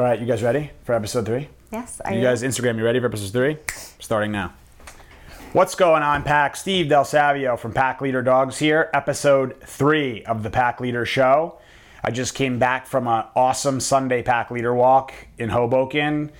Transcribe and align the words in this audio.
All 0.00 0.06
right, 0.06 0.18
you 0.18 0.24
guys 0.24 0.42
ready 0.42 0.70
for 0.84 0.94
episode 0.94 1.26
three? 1.26 1.50
Yes. 1.70 2.00
Are 2.00 2.14
You 2.14 2.22
guys, 2.22 2.42
Instagram, 2.42 2.78
you 2.78 2.84
ready 2.84 2.98
for 3.00 3.04
episode 3.04 3.32
three? 3.32 3.58
Starting 3.98 4.32
now. 4.32 4.54
What's 5.52 5.74
going 5.74 6.02
on, 6.02 6.22
Pack? 6.22 6.56
Steve 6.56 6.88
Del 6.88 7.04
Savio 7.04 7.54
from 7.58 7.74
Pack 7.74 8.00
Leader 8.00 8.22
Dogs 8.22 8.56
here, 8.58 8.88
episode 8.94 9.60
three 9.60 10.24
of 10.24 10.42
the 10.42 10.48
Pack 10.48 10.80
Leader 10.80 11.04
Show. 11.04 11.58
I 12.02 12.12
just 12.12 12.34
came 12.34 12.58
back 12.58 12.86
from 12.86 13.06
an 13.06 13.26
awesome 13.36 13.78
Sunday 13.78 14.22
Pack 14.22 14.50
Leader 14.50 14.74
walk 14.74 15.12
in 15.36 15.50
Hoboken. 15.50 16.32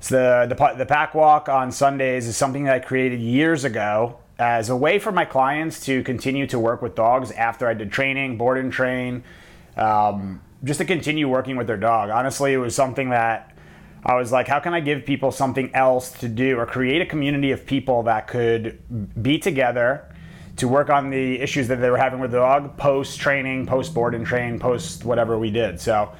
So 0.00 0.48
the, 0.48 0.56
the 0.56 0.74
the 0.78 0.86
pack 0.86 1.14
walk 1.14 1.48
on 1.48 1.70
Sundays 1.70 2.26
is 2.26 2.36
something 2.36 2.64
that 2.64 2.74
I 2.74 2.80
created 2.80 3.20
years 3.20 3.62
ago 3.62 4.18
as 4.40 4.70
a 4.70 4.76
way 4.76 4.98
for 4.98 5.12
my 5.12 5.24
clients 5.24 5.78
to 5.86 6.02
continue 6.02 6.48
to 6.48 6.58
work 6.58 6.82
with 6.82 6.96
dogs 6.96 7.30
after 7.30 7.68
I 7.68 7.74
did 7.74 7.92
training, 7.92 8.38
board 8.38 8.58
and 8.58 8.72
train, 8.72 9.22
um, 9.76 10.40
just 10.64 10.78
to 10.78 10.84
continue 10.84 11.28
working 11.28 11.56
with 11.56 11.66
their 11.66 11.76
dog. 11.76 12.10
Honestly, 12.10 12.52
it 12.52 12.58
was 12.58 12.74
something 12.74 13.10
that 13.10 13.56
I 14.04 14.14
was 14.14 14.32
like, 14.32 14.48
how 14.48 14.60
can 14.60 14.74
I 14.74 14.80
give 14.80 15.04
people 15.04 15.32
something 15.32 15.74
else 15.74 16.12
to 16.20 16.28
do 16.28 16.58
or 16.58 16.66
create 16.66 17.02
a 17.02 17.06
community 17.06 17.50
of 17.50 17.66
people 17.66 18.04
that 18.04 18.26
could 18.28 18.80
be 19.22 19.38
together 19.38 20.12
to 20.56 20.68
work 20.68 20.90
on 20.90 21.10
the 21.10 21.40
issues 21.40 21.68
that 21.68 21.76
they 21.76 21.90
were 21.90 21.96
having 21.98 22.20
with 22.20 22.32
the 22.32 22.38
dog 22.38 22.76
post 22.76 23.18
training, 23.20 23.66
post 23.66 23.94
board 23.94 24.14
and 24.14 24.26
train, 24.26 24.58
post 24.58 25.04
whatever 25.04 25.38
we 25.38 25.50
did. 25.50 25.80
So 25.80 26.12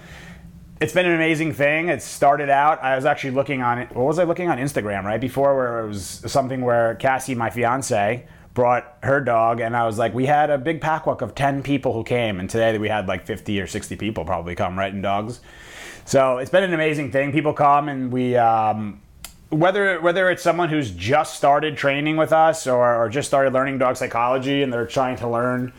it's 0.81 0.93
been 0.93 1.07
an 1.07 1.15
amazing 1.15 1.53
thing. 1.53 1.89
It 1.89 2.03
started 2.03 2.49
out. 2.49 2.83
I 2.83 2.95
was 2.95 3.05
actually 3.05 3.33
looking 3.33 3.63
on 3.63 3.79
it. 3.79 3.95
What 3.95 4.07
was 4.07 4.19
I 4.19 4.25
looking 4.25 4.49
on 4.49 4.59
Instagram 4.59 5.05
right 5.05 5.21
before? 5.21 5.57
Where 5.57 5.81
it 5.81 5.89
was 5.89 6.23
something 6.27 6.61
where 6.61 6.95
Cassie, 6.97 7.35
my 7.35 7.51
fiance, 7.51 8.27
brought 8.59 8.99
her 9.05 9.21
dog, 9.21 9.61
and 9.61 9.77
I 9.77 9.87
was 9.87 9.99
like, 9.99 10.13
we 10.13 10.27
had 10.27 10.51
a 10.51 10.59
big 10.59 10.81
pack 10.81 11.07
walk 11.07 11.23
of 11.23 11.37
ten 11.37 11.63
people 11.63 11.93
who 11.93 12.03
came, 12.03 12.41
and 12.41 12.51
today 12.51 12.77
we 12.77 12.89
had 12.89 13.07
like 13.07 13.25
fifty 13.25 13.61
or 13.61 13.69
sixty 13.69 13.95
people 13.95 14.25
probably 14.25 14.57
come 14.57 14.77
right 14.77 14.93
in 14.93 15.01
dogs. 15.01 15.39
So 16.05 16.39
it's 16.39 16.51
been 16.51 16.65
an 16.65 16.75
amazing 16.75 17.13
thing. 17.13 17.31
People 17.31 17.53
come 17.53 17.89
and 17.89 18.11
we. 18.11 18.37
Um, 18.37 19.01
whether 19.51 20.01
whether 20.01 20.29
it's 20.29 20.43
someone 20.43 20.71
who's 20.71 20.91
just 20.91 21.37
started 21.37 21.77
training 21.77 22.17
with 22.17 22.33
us 22.33 22.67
or, 22.67 22.97
or 22.97 23.09
just 23.09 23.29
started 23.29 23.53
learning 23.53 23.79
dog 23.79 23.97
psychology 23.97 24.65
and 24.65 24.73
they're 24.73 24.87
trying 24.87 25.17
to 25.19 25.29
learn 25.29 25.73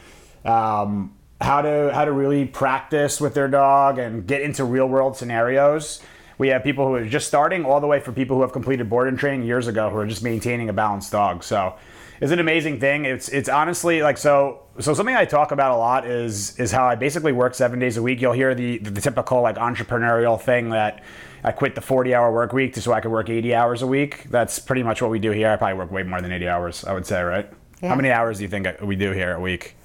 um, 0.45 1.13
how 1.41 1.61
to 1.61 1.91
how 1.93 2.05
to 2.05 2.13
really 2.13 2.45
practice 2.45 3.19
with 3.19 3.33
their 3.33 3.49
dog 3.49 3.99
and 3.99 4.25
get 4.25 4.41
into 4.41 4.63
real 4.63 4.87
world 4.87 5.17
scenarios. 5.17 6.01
We 6.37 6.47
have 6.47 6.63
people 6.63 6.87
who 6.87 6.95
are 6.95 7.05
just 7.05 7.27
starting, 7.27 7.65
all 7.65 7.81
the 7.81 7.87
way 7.87 7.99
for 7.99 8.13
people 8.13 8.37
who 8.37 8.43
have 8.43 8.53
completed 8.53 8.89
board 8.89 9.09
and 9.09 9.19
training 9.19 9.45
years 9.45 9.67
ago, 9.67 9.89
who 9.89 9.97
are 9.97 10.07
just 10.07 10.23
maintaining 10.23 10.69
a 10.69 10.73
balanced 10.73 11.11
dog. 11.11 11.43
So 11.43 11.75
it's 12.21 12.31
an 12.31 12.39
amazing 12.39 12.79
thing. 12.79 13.05
It's 13.05 13.29
it's 13.29 13.49
honestly 13.49 14.01
like 14.01 14.17
so 14.17 14.63
so 14.79 14.93
something 14.93 15.15
I 15.15 15.25
talk 15.25 15.51
about 15.51 15.71
a 15.71 15.77
lot 15.77 16.05
is 16.05 16.59
is 16.59 16.71
how 16.71 16.85
I 16.85 16.95
basically 16.95 17.31
work 17.31 17.53
seven 17.55 17.79
days 17.79 17.97
a 17.97 18.01
week. 18.01 18.21
You'll 18.21 18.33
hear 18.33 18.53
the 18.53 18.77
the, 18.79 18.91
the 18.91 19.01
typical 19.01 19.41
like 19.41 19.55
entrepreneurial 19.55 20.39
thing 20.39 20.69
that 20.69 21.03
I 21.43 21.51
quit 21.51 21.75
the 21.75 21.81
40 21.81 22.13
hour 22.13 22.31
work 22.33 22.51
week 22.51 22.73
just 22.73 22.85
so 22.85 22.93
I 22.93 22.99
could 22.99 23.11
work 23.11 23.29
80 23.29 23.55
hours 23.55 23.81
a 23.81 23.87
week. 23.87 24.23
That's 24.29 24.59
pretty 24.59 24.83
much 24.83 25.01
what 25.01 25.11
we 25.11 25.19
do 25.19 25.31
here. 25.31 25.49
I 25.49 25.55
probably 25.55 25.77
work 25.77 25.91
way 25.91 26.03
more 26.03 26.21
than 26.21 26.31
80 26.33 26.47
hours, 26.49 26.83
I 26.83 26.93
would 26.93 27.05
say, 27.05 27.21
right? 27.21 27.49
Yeah. 27.81 27.89
How 27.89 27.95
many 27.95 28.11
hours 28.11 28.37
do 28.37 28.43
you 28.43 28.49
think 28.49 28.67
we 28.81 28.97
do 28.97 29.11
here 29.11 29.33
a 29.33 29.39
week? 29.39 29.75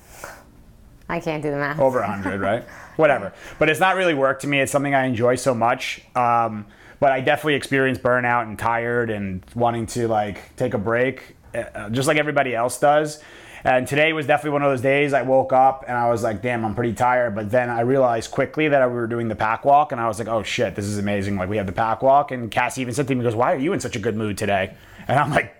I 1.09 1.21
can't 1.21 1.43
do 1.43 1.51
the 1.51 1.57
math. 1.59 1.79
over 1.79 2.01
100 2.01 2.41
right 2.41 2.62
whatever 2.97 3.35
but 3.59 3.69
it's 3.69 3.79
not 3.79 3.95
really 3.95 4.15
work 4.15 4.41
to 4.41 4.47
me 4.47 4.61
it's 4.61 4.73
something 4.73 4.95
i 4.95 5.05
enjoy 5.05 5.35
so 5.35 5.55
much 5.55 6.01
um, 6.17 6.65
but 6.99 7.12
i 7.12 7.21
definitely 7.21 7.55
experience 7.55 7.99
burnout 7.99 8.45
and 8.45 8.59
tired 8.59 9.11
and 9.11 9.45
wanting 9.55 9.85
to 9.85 10.09
like 10.09 10.57
take 10.57 10.73
a 10.73 10.79
break 10.79 11.37
uh, 11.55 11.91
just 11.91 12.08
like 12.08 12.16
everybody 12.16 12.55
else 12.55 12.78
does. 12.78 13.22
And 13.66 13.88
today 13.88 14.12
was 14.12 14.27
definitely 14.27 14.50
one 14.50 14.62
of 14.62 14.70
those 14.70 14.83
days. 14.83 15.14
I 15.14 15.22
woke 15.22 15.55
up 15.55 15.84
and 15.88 15.97
i 15.97 16.10
was 16.10 16.22
like 16.22 16.42
damn 16.42 16.64
i'm 16.64 16.74
pretty 16.74 16.92
tired. 16.92 17.34
But 17.34 17.50
then 17.50 17.70
i 17.70 17.80
realized 17.80 18.30
quickly 18.30 18.69
that 18.69 18.86
we 18.88 18.94
were 18.94 19.06
doing 19.06 19.28
the 19.28 19.34
pack 19.34 19.64
walk 19.64 19.91
and 19.92 20.00
i 20.00 20.06
was 20.06 20.19
like 20.19 20.28
oh 20.28 20.42
shit 20.42 20.75
this 20.75 20.84
is 20.84 20.98
amazing. 20.98 21.36
Like 21.36 21.48
we 21.48 21.56
have 21.56 21.66
the 21.66 21.72
pack 21.72 22.02
walk. 22.02 22.30
And 22.30 22.50
cassie 22.50 22.82
even 22.82 22.92
said 22.92 23.08
to 23.08 23.14
me 23.14 23.22
goes 23.22 23.34
why 23.34 23.55
are 23.55 23.58
you 23.58 23.72
in 23.72 23.80
such 23.80 23.97
a 23.97 24.00
good 24.00 24.16
mood 24.16 24.36
today? 24.36 24.75
And 25.08 25.19
i'm 25.19 25.30
like 25.30 25.56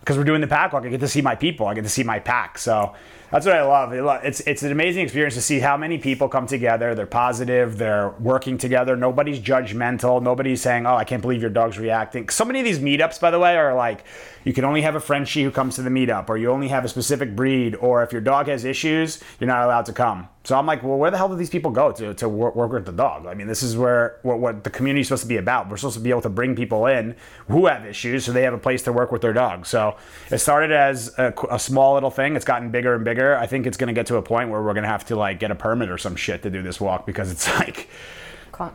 because 0.00 0.16
we're 0.16 0.24
doing 0.24 0.40
the 0.40 0.46
pack 0.46 0.72
walk, 0.72 0.84
I 0.84 0.88
get 0.88 1.00
to 1.00 1.08
see 1.08 1.20
my 1.20 1.34
people. 1.34 1.66
I 1.66 1.74
get 1.74 1.84
to 1.84 1.90
see 1.90 2.02
my 2.02 2.18
pack. 2.18 2.56
So 2.56 2.94
that's 3.30 3.44
what 3.44 3.54
I 3.54 3.62
love. 3.62 3.92
It's 4.24 4.40
it's 4.40 4.62
an 4.62 4.72
amazing 4.72 5.02
experience 5.02 5.34
to 5.34 5.42
see 5.42 5.58
how 5.58 5.76
many 5.76 5.98
people 5.98 6.28
come 6.28 6.46
together. 6.46 6.94
They're 6.94 7.06
positive. 7.06 7.76
They're 7.76 8.10
working 8.20 8.56
together. 8.56 8.96
Nobody's 8.96 9.38
judgmental. 9.40 10.22
Nobody's 10.22 10.62
saying, 10.62 10.86
"Oh, 10.86 10.96
I 10.96 11.04
can't 11.04 11.22
believe 11.22 11.40
your 11.40 11.50
dog's 11.50 11.78
reacting." 11.78 12.28
So 12.30 12.44
many 12.44 12.60
of 12.60 12.64
these 12.64 12.78
meetups, 12.78 13.20
by 13.20 13.30
the 13.30 13.38
way, 13.38 13.56
are 13.56 13.74
like 13.74 14.04
you 14.44 14.52
can 14.52 14.64
only 14.64 14.82
have 14.82 14.94
a 14.94 15.00
Frenchie 15.00 15.42
who 15.42 15.50
comes 15.50 15.74
to 15.74 15.82
the 15.82 15.90
meetup, 15.90 16.30
or 16.30 16.38
you 16.38 16.50
only 16.50 16.68
have 16.68 16.84
a 16.84 16.88
specific 16.88 17.36
breed, 17.36 17.74
or 17.76 18.02
if 18.02 18.12
your 18.12 18.22
dog 18.22 18.46
has 18.48 18.64
issues, 18.64 19.22
you're 19.38 19.48
not 19.48 19.64
allowed 19.64 19.84
to 19.86 19.92
come. 19.92 20.28
So 20.44 20.56
I'm 20.56 20.64
like, 20.64 20.82
well, 20.82 20.96
where 20.96 21.10
the 21.10 21.18
hell 21.18 21.28
do 21.28 21.36
these 21.36 21.50
people 21.50 21.70
go 21.70 21.92
to 21.92 22.14
to 22.14 22.28
work, 22.28 22.56
work 22.56 22.72
with 22.72 22.86
the 22.86 22.92
dog? 22.92 23.26
I 23.26 23.34
mean, 23.34 23.46
this 23.46 23.62
is 23.62 23.76
where 23.76 24.18
what, 24.22 24.38
what 24.38 24.64
the 24.64 24.70
community 24.70 25.02
is 25.02 25.08
supposed 25.08 25.24
to 25.24 25.28
be 25.28 25.36
about. 25.36 25.68
We're 25.68 25.76
supposed 25.76 25.96
to 25.96 26.02
be 26.02 26.08
able 26.08 26.22
to 26.22 26.30
bring 26.30 26.56
people 26.56 26.86
in 26.86 27.14
who 27.48 27.66
have 27.66 27.84
issues, 27.84 28.24
so 28.24 28.32
they 28.32 28.44
have 28.44 28.54
a 28.54 28.58
place 28.58 28.82
to 28.84 28.92
work 28.92 29.12
with 29.12 29.20
their 29.20 29.34
dog. 29.34 29.66
So 29.66 29.96
it 30.30 30.38
started 30.38 30.72
as 30.72 31.12
a, 31.18 31.34
a 31.50 31.58
small 31.58 31.92
little 31.92 32.10
thing. 32.10 32.34
It's 32.34 32.46
gotten 32.46 32.70
bigger 32.70 32.94
and 32.94 33.04
bigger. 33.04 33.17
I 33.36 33.46
think 33.46 33.66
it's 33.66 33.76
going 33.76 33.88
to 33.88 33.94
get 33.94 34.06
to 34.06 34.16
a 34.16 34.22
point 34.22 34.50
where 34.50 34.62
we're 34.62 34.74
going 34.74 34.84
to 34.84 34.88
have 34.88 35.06
to 35.06 35.16
like 35.16 35.38
get 35.38 35.50
a 35.50 35.54
permit 35.54 35.90
or 35.90 35.98
some 35.98 36.16
shit 36.16 36.42
to 36.42 36.50
do 36.50 36.62
this 36.62 36.80
walk 36.80 37.06
because 37.06 37.30
it's 37.30 37.48
like, 37.58 37.88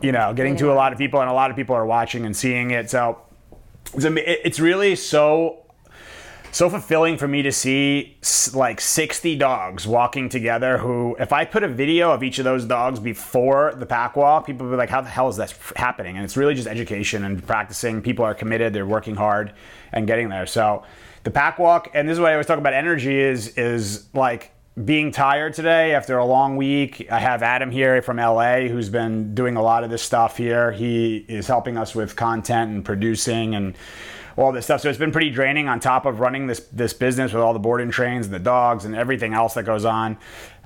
you 0.00 0.12
know, 0.12 0.32
getting 0.34 0.56
to 0.56 0.72
a 0.72 0.74
lot 0.74 0.92
of 0.92 0.98
people, 0.98 1.20
and 1.20 1.30
a 1.30 1.34
lot 1.34 1.50
of 1.50 1.56
people 1.56 1.74
are 1.74 1.86
watching 1.86 2.24
and 2.26 2.36
seeing 2.36 2.70
it. 2.70 2.90
So 2.90 3.18
it's, 3.94 4.06
it's 4.06 4.60
really 4.60 4.96
so 4.96 5.60
so 6.52 6.70
fulfilling 6.70 7.18
for 7.18 7.26
me 7.26 7.42
to 7.42 7.50
see 7.50 8.16
like 8.54 8.80
60 8.80 9.34
dogs 9.34 9.88
walking 9.88 10.28
together 10.28 10.78
who 10.78 11.16
if 11.18 11.32
i 11.32 11.44
put 11.44 11.64
a 11.64 11.68
video 11.68 12.12
of 12.12 12.22
each 12.22 12.38
of 12.38 12.44
those 12.44 12.64
dogs 12.64 13.00
before 13.00 13.74
the 13.76 13.84
pack 13.84 14.14
walk 14.14 14.46
people 14.46 14.64
would 14.64 14.70
be 14.72 14.76
like 14.76 14.88
how 14.88 15.00
the 15.00 15.08
hell 15.08 15.28
is 15.28 15.36
that 15.36 15.54
happening? 15.76 16.16
And 16.16 16.24
it's 16.24 16.36
really 16.36 16.54
just 16.54 16.68
education 16.68 17.24
and 17.24 17.44
practicing. 17.46 18.02
People 18.02 18.24
are 18.24 18.34
committed. 18.34 18.72
They're 18.72 18.86
working 18.86 19.16
hard 19.16 19.52
and 19.92 20.06
getting 20.06 20.28
there. 20.28 20.46
So 20.46 20.84
the 21.24 21.30
pack 21.30 21.58
walk 21.58 21.90
and 21.94 22.08
this 22.08 22.14
is 22.14 22.20
what 22.20 22.30
i 22.30 22.32
always 22.32 22.46
talk 22.46 22.58
about 22.58 22.72
energy 22.72 23.20
is 23.20 23.56
is 23.58 24.06
like 24.14 24.54
being 24.82 25.12
tired 25.12 25.54
today 25.54 25.94
after 25.94 26.18
a 26.18 26.24
long 26.24 26.56
week. 26.56 27.06
I 27.10 27.20
have 27.20 27.44
Adam 27.44 27.70
here 27.70 28.02
from 28.02 28.16
LA 28.16 28.62
who's 28.62 28.88
been 28.88 29.34
doing 29.34 29.56
a 29.56 29.62
lot 29.62 29.84
of 29.84 29.90
this 29.90 30.02
stuff 30.02 30.36
here. 30.36 30.72
He 30.72 31.24
is 31.28 31.46
helping 31.46 31.78
us 31.78 31.94
with 31.94 32.16
content 32.16 32.72
and 32.72 32.84
producing 32.84 33.54
and 33.54 33.76
all 34.36 34.50
this 34.50 34.64
stuff. 34.64 34.80
So 34.80 34.88
it's 34.88 34.98
been 34.98 35.12
pretty 35.12 35.30
draining 35.30 35.68
on 35.68 35.78
top 35.78 36.06
of 36.06 36.18
running 36.18 36.48
this 36.48 36.60
this 36.72 36.92
business 36.92 37.32
with 37.32 37.40
all 37.40 37.52
the 37.52 37.60
boarding 37.60 37.92
trains 37.92 38.26
and 38.26 38.34
the 38.34 38.40
dogs 38.40 38.84
and 38.84 38.96
everything 38.96 39.32
else 39.32 39.54
that 39.54 39.62
goes 39.62 39.84
on. 39.84 40.18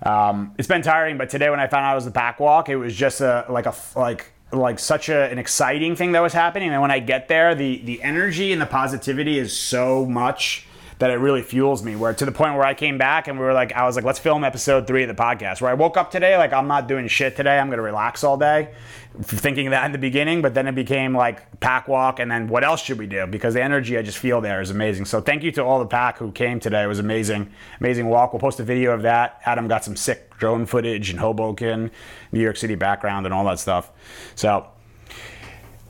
Um, 0.03 0.55
it's 0.57 0.69
been 0.69 0.81
tiring, 0.81 1.19
but 1.19 1.29
today 1.29 1.51
when 1.51 1.61
I 1.61 1.67
found 1.67 1.85
out 1.85 1.93
it 1.93 1.97
was 1.97 2.07
the 2.07 2.11
pack 2.11 2.41
walk, 2.41 2.71
it 2.71 2.77
was 2.77 2.95
just 2.95 3.21
a 3.21 3.45
like 3.51 3.67
a 3.67 3.75
like 3.95 4.33
like 4.53 4.79
such 4.79 5.09
a, 5.09 5.31
an 5.31 5.39
exciting 5.39 5.97
thing 5.97 6.13
that 6.13 6.21
was 6.21 6.33
happening. 6.33 6.71
And 6.71 6.81
when 6.81 6.91
I 6.91 7.01
get 7.01 7.29
there, 7.29 7.55
the 7.55 7.79
the 7.79 8.03
energy 8.03 8.53
and 8.53 8.61
the 8.61 8.67
positivity 8.67 9.39
is 9.39 9.57
so 9.57 10.07
much 10.07 10.68
that 10.99 11.11
it 11.11 11.15
really 11.15 11.43
fuels 11.43 11.83
me. 11.83 11.97
Where 11.97 12.13
to 12.13 12.25
the 12.25 12.33
point 12.33 12.55
where 12.55 12.65
I 12.65 12.75
came 12.75 12.99
back 12.99 13.29
and 13.29 13.39
we 13.39 13.45
were 13.45 13.53
like, 13.53 13.73
I 13.73 13.85
was 13.85 13.97
like, 13.97 14.05
let's 14.05 14.19
film 14.19 14.45
episode 14.45 14.87
three 14.87 15.03
of 15.05 15.09
the 15.09 15.21
podcast. 15.21 15.61
Where 15.61 15.71
I 15.71 15.75
woke 15.75 15.97
up 15.97 16.11
today, 16.11 16.37
like 16.37 16.53
I'm 16.53 16.67
not 16.67 16.89
doing 16.89 17.07
shit 17.09 17.37
today. 17.37 17.59
I'm 17.59 17.71
gonna 17.71 17.83
relax 17.83 18.25
all 18.25 18.37
day, 18.37 18.75
thinking 19.23 19.71
that 19.71 19.85
in 19.87 19.93
the 19.93 19.99
beginning. 19.99 20.43
But 20.43 20.55
then 20.55 20.67
it 20.67 20.75
became 20.75 21.17
like 21.17 21.61
pack 21.61 21.89
walk, 21.89 22.19
and 22.19 22.31
then 22.31 22.49
what 22.49 22.65
else 22.65 22.83
should 22.83 22.99
we 22.99 23.07
do? 23.07 23.27
Because 23.27 23.55
the 23.55 23.63
energy 23.63 23.97
I 23.97 24.03
just 24.03 24.19
feel 24.19 24.41
there 24.41 24.61
is 24.61 24.71
amazing. 24.71 25.05
So 25.05 25.21
thank 25.21 25.43
you 25.43 25.53
to 25.53 25.65
all 25.65 25.79
the 25.79 25.87
pack 25.87 26.19
who 26.19 26.33
came 26.33 26.59
today. 26.59 26.83
It 26.83 26.89
was 26.89 26.99
amazing, 26.99 27.51
amazing 27.81 28.09
walk. 28.09 28.33
We'll 28.33 28.41
post 28.41 28.61
a 28.61 28.65
video 28.65 28.93
of 28.93 29.03
that. 29.03 29.41
Adam 29.47 29.69
got 29.69 29.85
some 29.85 29.97
sick 29.97 30.37
drone 30.37 30.67
footage 30.67 31.11
in 31.11 31.19
Hoboken, 31.19 31.91
New 32.33 32.41
York 32.41 32.57
City 32.57 32.75
background, 32.75 33.27
and 33.27 33.35
all 33.35 33.45
that 33.45 33.59
stuff. 33.59 33.91
So. 34.35 34.69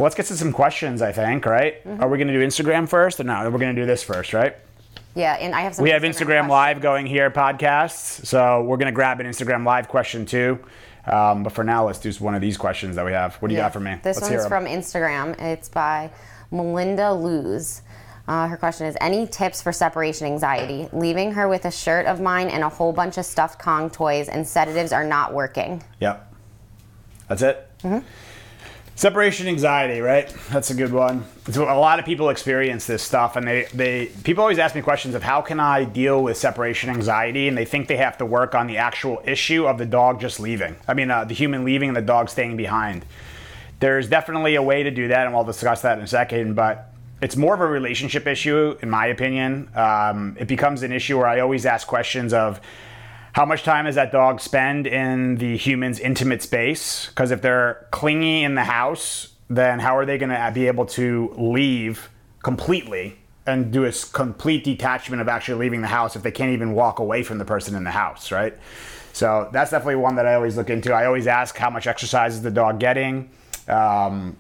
Let's 0.01 0.15
get 0.15 0.27
to 0.27 0.37
some 0.37 0.53
questions, 0.53 1.03
I 1.03 1.11
think, 1.11 1.45
right? 1.45 1.85
Mm-hmm. 1.85 2.01
Are 2.01 2.09
we 2.09 2.19
going 2.19 2.29
to 2.29 2.33
do 2.33 2.47
Instagram 2.47 2.89
first 2.89 3.19
or 3.19 3.25
no? 3.25 3.51
We're 3.51 3.59
going 3.59 3.75
to 3.75 3.83
do 3.83 3.85
this 3.85 4.05
first, 4.05 4.33
right? 4.33 4.55
Yeah, 5.15 5.35
and 5.35 5.55
I 5.55 5.63
have 5.63 5.75
some. 5.75 5.83
We 5.83 5.91
have 5.91 6.03
Instagram 6.03 6.47
questions. 6.47 6.51
Live 6.51 6.81
going 6.81 7.07
here, 7.07 7.31
podcasts. 7.31 8.25
So 8.27 8.63
we're 8.63 8.77
going 8.77 8.87
to 8.87 8.93
grab 8.93 9.21
an 9.21 9.27
Instagram 9.27 9.65
Live 9.65 9.89
question 9.89 10.27
too. 10.27 10.59
Um, 11.07 11.43
but 11.43 11.53
for 11.53 11.65
now, 11.65 11.87
let's 11.87 11.99
do 11.99 12.13
one 12.23 12.35
of 12.35 12.41
these 12.41 12.57
questions 12.57 12.97
that 12.97 13.05
we 13.05 13.13
have. 13.13 13.37
What 13.37 13.49
do 13.49 13.55
you 13.55 13.59
Yeah. 13.59 13.65
got 13.65 13.73
for 13.73 13.81
me? 13.81 13.97
This 14.03 14.21
let's 14.21 14.31
one's 14.31 14.47
from 14.47 14.67
Instagram. 14.67 15.41
It's 15.41 15.69
by 15.69 16.11
Melinda 16.51 17.13
Luz. 17.13 17.83
Uh, 18.27 18.47
her 18.47 18.59
question 18.59 18.87
is 18.87 18.95
Any 19.01 19.27
tips 19.27 19.63
for 19.63 19.73
separation 19.73 20.27
anxiety? 20.27 20.87
Leaving 20.93 21.33
her 21.33 21.49
with 21.49 21.65
a 21.65 21.71
shirt 21.71 22.05
of 22.05 22.21
mine 22.21 22.49
and 22.49 22.63
a 22.63 22.69
whole 22.69 22.93
bunch 22.93 23.17
of 23.17 23.25
stuffed 23.25 23.59
Kong 23.59 23.89
toys 23.89 24.29
and 24.29 24.47
sedatives 24.47 24.93
are 24.93 25.05
not 25.05 25.33
working. 25.33 25.83
Yep. 26.01 26.35
That's 27.29 27.43
it. 27.43 27.71
Separation 28.99 29.47
anxiety, 29.47 30.01
right? 30.01 30.29
That's 30.51 30.71
a 30.71 30.75
good 30.75 30.93
one. 30.93 31.25
So 31.53 31.63
a 31.73 31.79
lot 31.79 32.01
of 32.01 32.05
people 32.05 32.31
experience 32.31 32.85
this 32.85 33.01
stuff, 33.01 33.37
and 33.37 33.47
they, 33.47 33.69
they 33.73 34.07
people 34.25 34.43
always 34.43 34.59
ask 34.59 34.75
me 34.75 34.83
questions 34.83 35.15
of 35.15 35.23
how 35.23 35.41
can 35.41 35.61
I 35.61 35.85
deal 35.85 36.21
with 36.21 36.37
separation 36.37 36.91
anxiety, 36.91 37.47
and 37.47 37.57
they 37.57 37.65
think 37.65 37.87
they 37.87 37.99
have 37.99 38.19
to 38.19 38.27
work 38.27 38.57
on 38.57 38.67
the 38.67 38.79
actual 38.79 39.23
issue 39.25 39.69
of 39.69 39.79
the 39.79 39.87
dog 39.87 40.21
just 40.21 40.41
leaving. 40.41 40.75
I 40.89 40.95
mean, 40.95 41.13
uh, 41.13 41.23
the 41.23 41.35
human 41.35 41.65
leaving 41.65 41.91
and 41.91 41.97
the 41.97 42.03
dog 42.03 42.29
staying 42.29 42.57
behind. 42.57 43.05
There's 43.79 44.09
definitely 44.09 44.57
a 44.57 44.63
way 44.63 44.83
to 44.83 44.91
do 44.91 45.07
that, 45.07 45.27
and 45.27 45.33
we'll 45.33 45.45
discuss 45.45 45.83
that 45.83 45.97
in 45.97 46.03
a 46.03 46.09
second. 46.09 46.57
But 46.57 46.93
it's 47.23 47.37
more 47.37 47.55
of 47.55 47.61
a 47.61 47.69
relationship 47.69 48.27
issue, 48.27 48.77
in 48.83 48.91
my 48.91 49.07
opinion. 49.07 49.71
Um, 49.77 50.37
it 50.41 50.49
becomes 50.49 50.83
an 50.83 50.91
issue 50.91 51.19
where 51.19 51.29
I 51.29 51.39
always 51.39 51.67
ask 51.67 51.87
questions 51.87 52.33
of 52.33 52.61
how 53.39 53.45
much 53.45 53.63
time 53.63 53.85
does 53.85 53.95
that 53.95 54.11
dog 54.11 54.41
spend 54.41 54.85
in 54.85 55.37
the 55.37 55.57
human's 55.57 56.01
intimate 56.01 56.43
space? 56.43 57.07
Because 57.07 57.31
if 57.31 57.41
they're 57.41 57.87
clingy 57.93 58.43
in 58.43 58.57
the 58.57 58.65
house, 58.65 59.29
then 59.49 59.79
how 59.79 59.97
are 59.97 60.05
they 60.05 60.19
going 60.19 60.31
to 60.31 60.51
be 60.53 60.67
able 60.67 60.87
to 60.87 61.33
leave 61.39 62.11
completely 62.43 63.17
and 63.47 63.71
do 63.71 63.85
a 63.85 63.93
complete 64.13 64.65
detachment 64.65 65.23
of 65.23 65.29
actually 65.29 65.55
leaving 65.55 65.83
the 65.83 65.87
house 65.87 66.17
if 66.17 66.25
they 66.25 66.33
can't 66.33 66.51
even 66.51 66.73
walk 66.73 66.99
away 66.99 67.23
from 67.23 67.39
the 67.39 67.45
person 67.45 67.77
in 67.77 67.85
the 67.85 67.93
house, 67.93 68.33
right? 68.33 68.57
So 69.13 69.49
that's 69.53 69.71
definitely 69.71 69.95
one 69.95 70.17
that 70.17 70.27
I 70.27 70.35
always 70.35 70.57
look 70.57 70.69
into. 70.69 70.93
I 70.93 71.07
always 71.07 71.29
ask 71.29 71.57
how 71.57 71.71
much 71.71 71.87
exercise 71.87 72.35
is 72.35 72.43
the 72.43 72.51
dog 72.51 72.81
getting. 72.81 73.31
Um, 73.69 74.37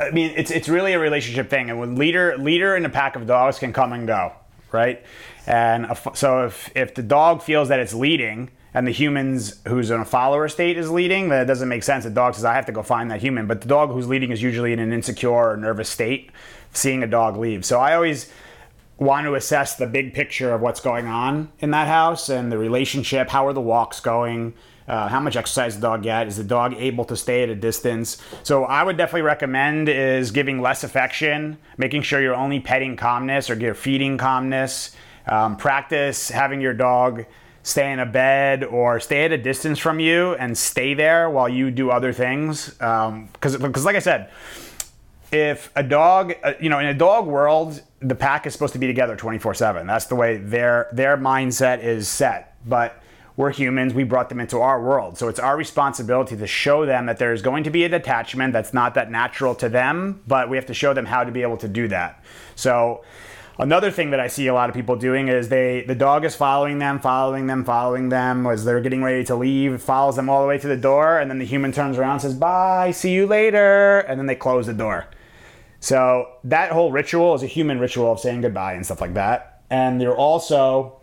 I 0.00 0.10
mean, 0.12 0.32
it's 0.34 0.50
it's 0.50 0.68
really 0.70 0.94
a 0.94 0.98
relationship 0.98 1.50
thing, 1.50 1.68
and 1.68 1.78
when 1.78 1.96
leader 1.96 2.38
leader 2.38 2.74
in 2.74 2.86
a 2.86 2.90
pack 2.90 3.16
of 3.16 3.26
dogs 3.26 3.58
can 3.58 3.74
come 3.74 3.92
and 3.92 4.06
go, 4.06 4.32
right? 4.72 5.02
And 5.46 5.86
a 5.86 5.96
so 6.14 6.44
if 6.46 6.70
if 6.74 6.94
the 6.94 7.02
dog 7.02 7.42
feels 7.42 7.68
that 7.68 7.80
it's 7.80 7.94
leading, 7.94 8.50
and 8.74 8.86
the 8.86 8.92
humans 8.92 9.60
who's 9.68 9.90
in 9.90 10.00
a 10.00 10.04
follower 10.04 10.48
state 10.48 10.78
is 10.78 10.90
leading, 10.90 11.28
then 11.28 11.42
it 11.42 11.46
doesn't 11.46 11.68
make 11.68 11.82
sense. 11.82 12.04
The 12.04 12.10
dog 12.10 12.34
says, 12.34 12.44
"I 12.44 12.54
have 12.54 12.66
to 12.66 12.72
go 12.72 12.82
find 12.82 13.10
that 13.10 13.20
human," 13.20 13.46
but 13.46 13.60
the 13.60 13.68
dog 13.68 13.90
who's 13.90 14.08
leading 14.08 14.30
is 14.30 14.42
usually 14.42 14.72
in 14.72 14.78
an 14.78 14.92
insecure 14.92 15.30
or 15.30 15.56
nervous 15.56 15.88
state, 15.88 16.30
seeing 16.72 17.02
a 17.02 17.06
dog 17.06 17.36
leave. 17.36 17.64
So 17.64 17.80
I 17.80 17.94
always 17.94 18.30
want 18.98 19.26
to 19.26 19.34
assess 19.34 19.74
the 19.74 19.86
big 19.86 20.14
picture 20.14 20.52
of 20.52 20.60
what's 20.60 20.80
going 20.80 21.06
on 21.06 21.50
in 21.58 21.70
that 21.72 21.88
house 21.88 22.28
and 22.28 22.52
the 22.52 22.58
relationship. 22.58 23.30
How 23.30 23.46
are 23.46 23.52
the 23.52 23.60
walks 23.60 24.00
going? 24.00 24.54
Uh, 24.88 25.08
how 25.08 25.20
much 25.20 25.36
exercise 25.36 25.76
the 25.76 25.80
dog 25.80 26.02
get? 26.02 26.26
Is 26.26 26.36
the 26.36 26.44
dog 26.44 26.74
able 26.74 27.04
to 27.06 27.16
stay 27.16 27.42
at 27.42 27.48
a 27.48 27.54
distance? 27.54 28.18
So 28.42 28.64
I 28.64 28.82
would 28.82 28.96
definitely 28.96 29.22
recommend 29.22 29.88
is 29.88 30.30
giving 30.30 30.60
less 30.60 30.84
affection, 30.84 31.58
making 31.76 32.02
sure 32.02 32.20
you're 32.20 32.34
only 32.34 32.60
petting 32.60 32.96
calmness 32.96 33.48
or 33.50 33.54
you're 33.54 33.74
feeding 33.74 34.18
calmness. 34.18 34.94
Um, 35.26 35.56
practice 35.56 36.30
having 36.30 36.60
your 36.60 36.74
dog 36.74 37.26
stay 37.62 37.92
in 37.92 38.00
a 38.00 38.06
bed 38.06 38.64
or 38.64 38.98
stay 38.98 39.24
at 39.24 39.32
a 39.32 39.38
distance 39.38 39.78
from 39.78 40.00
you 40.00 40.34
and 40.34 40.58
stay 40.58 40.94
there 40.94 41.30
while 41.30 41.48
you 41.48 41.70
do 41.70 41.90
other 41.90 42.12
things. 42.12 42.70
Because, 42.70 43.56
because 43.56 43.84
like 43.84 43.96
I 43.96 44.00
said, 44.00 44.30
if 45.30 45.70
a 45.74 45.82
dog, 45.82 46.34
uh, 46.42 46.52
you 46.60 46.68
know, 46.68 46.78
in 46.78 46.86
a 46.86 46.94
dog 46.94 47.26
world, 47.26 47.80
the 48.00 48.14
pack 48.14 48.46
is 48.46 48.52
supposed 48.52 48.74
to 48.74 48.78
be 48.78 48.86
together 48.86 49.16
24/7. 49.16 49.86
That's 49.86 50.06
the 50.06 50.14
way 50.14 50.36
their 50.36 50.88
their 50.92 51.16
mindset 51.16 51.82
is 51.82 52.08
set. 52.08 52.54
But 52.66 53.01
we're 53.36 53.52
humans, 53.52 53.94
we 53.94 54.04
brought 54.04 54.28
them 54.28 54.40
into 54.40 54.58
our 54.58 54.82
world. 54.82 55.16
So 55.18 55.28
it's 55.28 55.38
our 55.38 55.56
responsibility 55.56 56.36
to 56.36 56.46
show 56.46 56.84
them 56.84 57.06
that 57.06 57.18
there's 57.18 57.42
going 57.42 57.64
to 57.64 57.70
be 57.70 57.84
a 57.84 57.88
detachment 57.88 58.52
that's 58.52 58.74
not 58.74 58.94
that 58.94 59.10
natural 59.10 59.54
to 59.56 59.68
them, 59.68 60.22
but 60.26 60.50
we 60.50 60.56
have 60.56 60.66
to 60.66 60.74
show 60.74 60.92
them 60.92 61.06
how 61.06 61.24
to 61.24 61.32
be 61.32 61.42
able 61.42 61.56
to 61.58 61.68
do 61.68 61.88
that. 61.88 62.22
So 62.54 63.02
Another 63.58 63.90
thing 63.90 64.10
that 64.10 64.20
I 64.20 64.28
see 64.28 64.46
a 64.46 64.54
lot 64.54 64.70
of 64.70 64.74
people 64.74 64.96
doing 64.96 65.28
is 65.28 65.48
they 65.48 65.84
the 65.86 65.94
dog 65.94 66.24
is 66.24 66.34
following 66.34 66.78
them, 66.78 66.98
following 66.98 67.46
them, 67.46 67.64
following 67.64 68.08
them 68.08 68.46
as 68.46 68.64
they're 68.64 68.80
getting 68.80 69.02
ready 69.02 69.24
to 69.24 69.36
leave, 69.36 69.80
follows 69.82 70.16
them 70.16 70.30
all 70.30 70.40
the 70.40 70.48
way 70.48 70.56
to 70.58 70.66
the 70.66 70.76
door, 70.76 71.18
and 71.18 71.30
then 71.30 71.38
the 71.38 71.44
human 71.44 71.70
turns 71.70 71.98
around 71.98 72.12
and 72.12 72.22
says, 72.22 72.34
Bye, 72.34 72.92
see 72.92 73.12
you 73.12 73.26
later, 73.26 74.00
and 74.00 74.18
then 74.18 74.26
they 74.26 74.34
close 74.34 74.66
the 74.66 74.72
door. 74.72 75.06
So 75.80 76.28
that 76.44 76.72
whole 76.72 76.92
ritual 76.92 77.34
is 77.34 77.42
a 77.42 77.46
human 77.46 77.78
ritual 77.78 78.12
of 78.12 78.20
saying 78.20 78.40
goodbye 78.40 78.72
and 78.72 78.86
stuff 78.86 79.00
like 79.00 79.14
that. 79.14 79.62
And 79.68 80.00
they're 80.00 80.16
also 80.16 81.01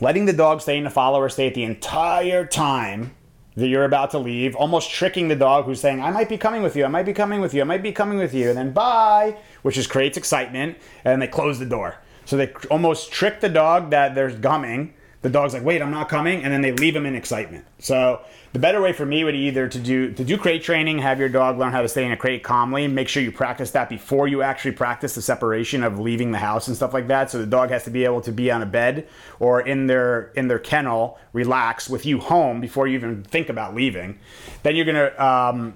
letting 0.00 0.26
the 0.26 0.32
dog 0.32 0.60
stay 0.60 0.78
in 0.78 0.84
the 0.84 0.90
follower 0.90 1.28
state 1.28 1.54
the 1.54 1.64
entire 1.64 2.46
time 2.46 3.14
that 3.56 3.66
you're 3.66 3.84
about 3.84 4.12
to 4.12 4.18
leave, 4.18 4.54
almost 4.54 4.90
tricking 4.90 5.28
the 5.28 5.36
dog 5.36 5.64
who's 5.64 5.80
saying, 5.80 6.00
I 6.00 6.10
might 6.10 6.28
be 6.28 6.38
coming 6.38 6.62
with 6.62 6.76
you, 6.76 6.84
I 6.84 6.88
might 6.88 7.06
be 7.06 7.12
coming 7.12 7.40
with 7.40 7.52
you, 7.54 7.60
I 7.60 7.64
might 7.64 7.82
be 7.82 7.90
coming 7.92 8.18
with 8.18 8.32
you, 8.32 8.48
and 8.48 8.56
then 8.56 8.72
bye, 8.72 9.36
which 9.62 9.74
just 9.74 9.90
creates 9.90 10.16
excitement, 10.16 10.78
and 11.04 11.20
they 11.20 11.26
close 11.26 11.58
the 11.58 11.66
door. 11.66 11.96
So 12.24 12.36
they 12.36 12.52
almost 12.70 13.10
trick 13.10 13.40
the 13.40 13.48
dog 13.48 13.90
that 13.90 14.14
they're 14.14 14.30
coming. 14.30 14.94
The 15.22 15.30
dog's 15.30 15.54
like, 15.54 15.64
wait, 15.64 15.82
I'm 15.82 15.90
not 15.90 16.08
coming, 16.08 16.44
and 16.44 16.52
then 16.52 16.60
they 16.60 16.70
leave 16.70 16.94
him 16.94 17.04
in 17.04 17.16
excitement. 17.16 17.64
So 17.80 18.20
the 18.52 18.58
better 18.58 18.80
way 18.80 18.92
for 18.92 19.04
me 19.04 19.24
would 19.24 19.34
either 19.34 19.68
to 19.68 19.78
do 19.78 20.12
to 20.12 20.24
do 20.24 20.38
crate 20.38 20.62
training, 20.62 20.98
have 20.98 21.18
your 21.18 21.28
dog 21.28 21.58
learn 21.58 21.72
how 21.72 21.82
to 21.82 21.88
stay 21.88 22.04
in 22.04 22.12
a 22.12 22.16
crate 22.16 22.42
calmly, 22.42 22.88
make 22.88 23.08
sure 23.08 23.22
you 23.22 23.32
practice 23.32 23.70
that 23.72 23.88
before 23.88 24.26
you 24.26 24.42
actually 24.42 24.72
practice 24.72 25.14
the 25.14 25.22
separation 25.22 25.82
of 25.82 25.98
leaving 25.98 26.32
the 26.32 26.38
house 26.38 26.66
and 26.66 26.76
stuff 26.76 26.94
like 26.94 27.08
that. 27.08 27.30
So 27.30 27.38
the 27.38 27.46
dog 27.46 27.70
has 27.70 27.84
to 27.84 27.90
be 27.90 28.04
able 28.04 28.20
to 28.22 28.32
be 28.32 28.50
on 28.50 28.62
a 28.62 28.66
bed 28.66 29.06
or 29.38 29.60
in 29.60 29.86
their 29.86 30.32
in 30.34 30.48
their 30.48 30.58
kennel, 30.58 31.18
relax 31.32 31.88
with 31.90 32.06
you 32.06 32.20
home 32.20 32.60
before 32.60 32.86
you 32.86 32.94
even 32.94 33.22
think 33.22 33.48
about 33.48 33.74
leaving. 33.74 34.18
Then 34.62 34.76
you're 34.76 34.86
gonna 34.86 35.12
um, 35.18 35.74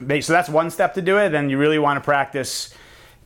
make, 0.00 0.22
so 0.22 0.32
that's 0.32 0.48
one 0.48 0.70
step 0.70 0.94
to 0.94 1.02
do 1.02 1.18
it. 1.18 1.30
Then 1.30 1.50
you 1.50 1.58
really 1.58 1.78
want 1.78 1.98
to 1.98 2.04
practice 2.04 2.74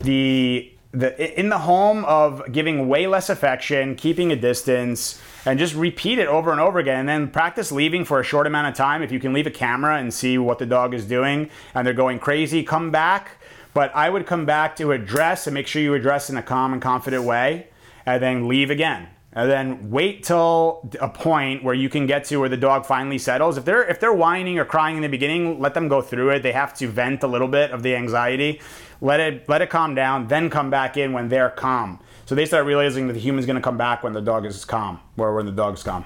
the 0.00 0.72
the 0.92 1.38
in 1.38 1.50
the 1.50 1.58
home 1.58 2.04
of 2.06 2.50
giving 2.50 2.88
way 2.88 3.06
less 3.06 3.28
affection, 3.28 3.94
keeping 3.94 4.32
a 4.32 4.36
distance, 4.36 5.20
and 5.44 5.58
just 5.58 5.74
repeat 5.74 6.18
it 6.18 6.28
over 6.28 6.50
and 6.50 6.60
over 6.60 6.78
again. 6.78 7.00
And 7.00 7.08
then 7.08 7.28
practice 7.30 7.70
leaving 7.70 8.04
for 8.04 8.20
a 8.20 8.24
short 8.24 8.46
amount 8.46 8.68
of 8.68 8.74
time. 8.74 9.02
If 9.02 9.12
you 9.12 9.20
can 9.20 9.32
leave 9.32 9.46
a 9.46 9.50
camera 9.50 9.98
and 9.98 10.12
see 10.12 10.38
what 10.38 10.58
the 10.58 10.66
dog 10.66 10.94
is 10.94 11.04
doing 11.04 11.50
and 11.74 11.86
they're 11.86 11.94
going 11.94 12.18
crazy, 12.18 12.62
come 12.62 12.90
back. 12.90 13.32
But 13.74 13.94
I 13.94 14.08
would 14.08 14.26
come 14.26 14.46
back 14.46 14.76
to 14.76 14.92
address 14.92 15.46
and 15.46 15.54
make 15.54 15.66
sure 15.66 15.82
you 15.82 15.94
address 15.94 16.30
in 16.30 16.36
a 16.36 16.42
calm 16.42 16.72
and 16.72 16.80
confident 16.80 17.24
way, 17.24 17.68
and 18.06 18.22
then 18.22 18.48
leave 18.48 18.70
again. 18.70 19.08
And 19.34 19.48
then 19.48 19.90
wait 19.90 20.24
till 20.24 20.90
a 21.00 21.08
point 21.08 21.62
where 21.62 21.74
you 21.74 21.88
can 21.88 22.06
get 22.06 22.24
to 22.24 22.38
where 22.38 22.48
the 22.48 22.56
dog 22.56 22.86
finally 22.86 23.18
settles. 23.18 23.56
If 23.58 23.64
they're 23.66 23.84
if 23.84 24.00
they're 24.00 24.12
whining 24.12 24.58
or 24.58 24.64
crying 24.64 24.96
in 24.96 25.02
the 25.02 25.08
beginning, 25.08 25.60
let 25.60 25.74
them 25.74 25.86
go 25.86 26.00
through 26.00 26.30
it. 26.30 26.42
They 26.42 26.52
have 26.52 26.74
to 26.78 26.88
vent 26.88 27.22
a 27.22 27.26
little 27.28 27.46
bit 27.46 27.70
of 27.70 27.82
the 27.82 27.94
anxiety. 27.94 28.60
Let 29.00 29.20
it 29.20 29.48
let 29.48 29.62
it 29.62 29.70
calm 29.70 29.94
down, 29.94 30.26
then 30.26 30.50
come 30.50 30.70
back 30.70 30.96
in 30.96 31.12
when 31.12 31.28
they're 31.28 31.50
calm. 31.50 32.00
So 32.26 32.34
they 32.34 32.44
start 32.44 32.66
realizing 32.66 33.06
that 33.06 33.14
the 33.14 33.20
human's 33.20 33.46
going 33.46 33.56
to 33.56 33.62
come 33.62 33.78
back 33.78 34.02
when 34.02 34.12
the 34.12 34.20
dog 34.20 34.44
is 34.44 34.64
calm, 34.64 35.00
or 35.16 35.34
when 35.34 35.46
the 35.46 35.52
dog's 35.52 35.82
calm. 35.82 36.04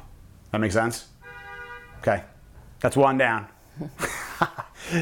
That 0.50 0.58
makes 0.58 0.74
sense? 0.74 1.06
Okay, 2.00 2.22
that's 2.80 2.96
one 2.96 3.16
down. 3.18 3.48
All 4.40 4.98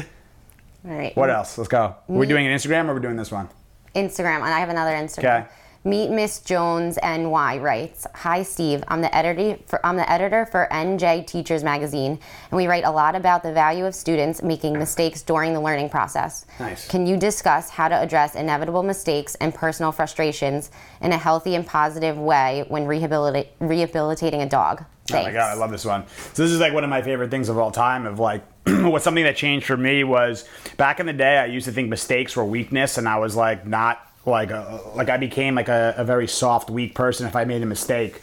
right. 0.83 1.15
What 1.15 1.29
else? 1.29 1.57
Let's 1.57 1.67
go. 1.67 1.79
Are 1.79 1.97
we 2.07 2.25
doing 2.25 2.47
an 2.47 2.57
Instagram 2.57 2.85
or 2.85 2.91
are 2.91 2.95
we 2.95 3.01
doing 3.01 3.17
this 3.17 3.31
one? 3.31 3.49
Instagram, 3.93 4.37
and 4.37 4.45
I 4.45 4.59
have 4.59 4.69
another 4.69 4.91
Instagram. 4.91 5.43
Okay. 5.43 5.47
Meet 5.83 6.11
Miss 6.11 6.41
Jones 6.41 6.99
NY 7.01 7.57
writes, 7.57 8.05
"Hi 8.13 8.43
Steve, 8.43 8.83
I'm 8.87 9.01
the 9.01 9.13
editor 9.15 9.57
for 9.65 9.83
I'm 9.83 9.97
the 9.97 10.07
editor 10.07 10.45
for 10.45 10.67
NJ 10.69 11.25
Teachers 11.25 11.63
Magazine, 11.63 12.19
and 12.51 12.55
we 12.55 12.67
write 12.67 12.83
a 12.83 12.91
lot 12.91 13.15
about 13.15 13.41
the 13.41 13.51
value 13.51 13.87
of 13.87 13.95
students 13.95 14.43
making 14.43 14.77
mistakes 14.77 15.23
during 15.23 15.53
the 15.53 15.59
learning 15.59 15.89
process. 15.89 16.45
Nice. 16.59 16.87
Can 16.87 17.07
you 17.07 17.17
discuss 17.17 17.71
how 17.71 17.87
to 17.87 17.95
address 17.95 18.35
inevitable 18.35 18.83
mistakes 18.83 19.33
and 19.41 19.55
personal 19.55 19.91
frustrations 19.91 20.69
in 21.01 21.13
a 21.13 21.17
healthy 21.17 21.55
and 21.55 21.65
positive 21.65 22.15
way 22.15 22.63
when 22.67 22.85
rehabilita- 22.85 23.47
rehabilitating 23.59 24.43
a 24.43 24.47
dog? 24.47 24.85
Oh 25.11 25.23
my 25.23 25.31
god, 25.31 25.49
I 25.49 25.55
love 25.55 25.71
this 25.71 25.83
one. 25.83 26.05
So 26.33 26.43
this 26.43 26.51
is 26.51 26.59
like 26.59 26.73
one 26.73 26.83
of 26.83 26.91
my 26.91 27.01
favorite 27.01 27.31
things 27.31 27.49
of 27.49 27.57
all 27.57 27.71
time. 27.71 28.05
Of 28.05 28.19
like, 28.19 28.43
what 28.67 29.01
something 29.01 29.23
that 29.23 29.35
changed 29.35 29.65
for 29.65 29.77
me 29.77 30.03
was 30.03 30.47
back 30.77 30.99
in 30.99 31.07
the 31.07 31.13
day. 31.13 31.39
I 31.39 31.45
used 31.45 31.65
to 31.65 31.71
think 31.71 31.89
mistakes 31.89 32.35
were 32.35 32.45
weakness, 32.45 32.99
and 32.99 33.09
I 33.09 33.17
was 33.17 33.35
like 33.35 33.65
not 33.65 33.99
like 34.25 34.51
a, 34.51 34.81
like 34.95 35.09
I 35.09 35.17
became 35.17 35.55
like 35.55 35.69
a, 35.69 35.95
a 35.97 36.03
very 36.03 36.27
soft, 36.27 36.69
weak 36.69 36.95
person 36.95 37.27
if 37.27 37.35
I 37.35 37.45
made 37.45 37.61
a 37.63 37.65
mistake. 37.65 38.21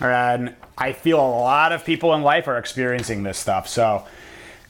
And 0.00 0.54
I 0.78 0.92
feel 0.92 1.18
a 1.18 1.30
lot 1.40 1.72
of 1.72 1.84
people 1.84 2.14
in 2.14 2.22
life 2.22 2.48
are 2.48 2.56
experiencing 2.56 3.22
this 3.22 3.38
stuff. 3.38 3.68
So 3.68 4.06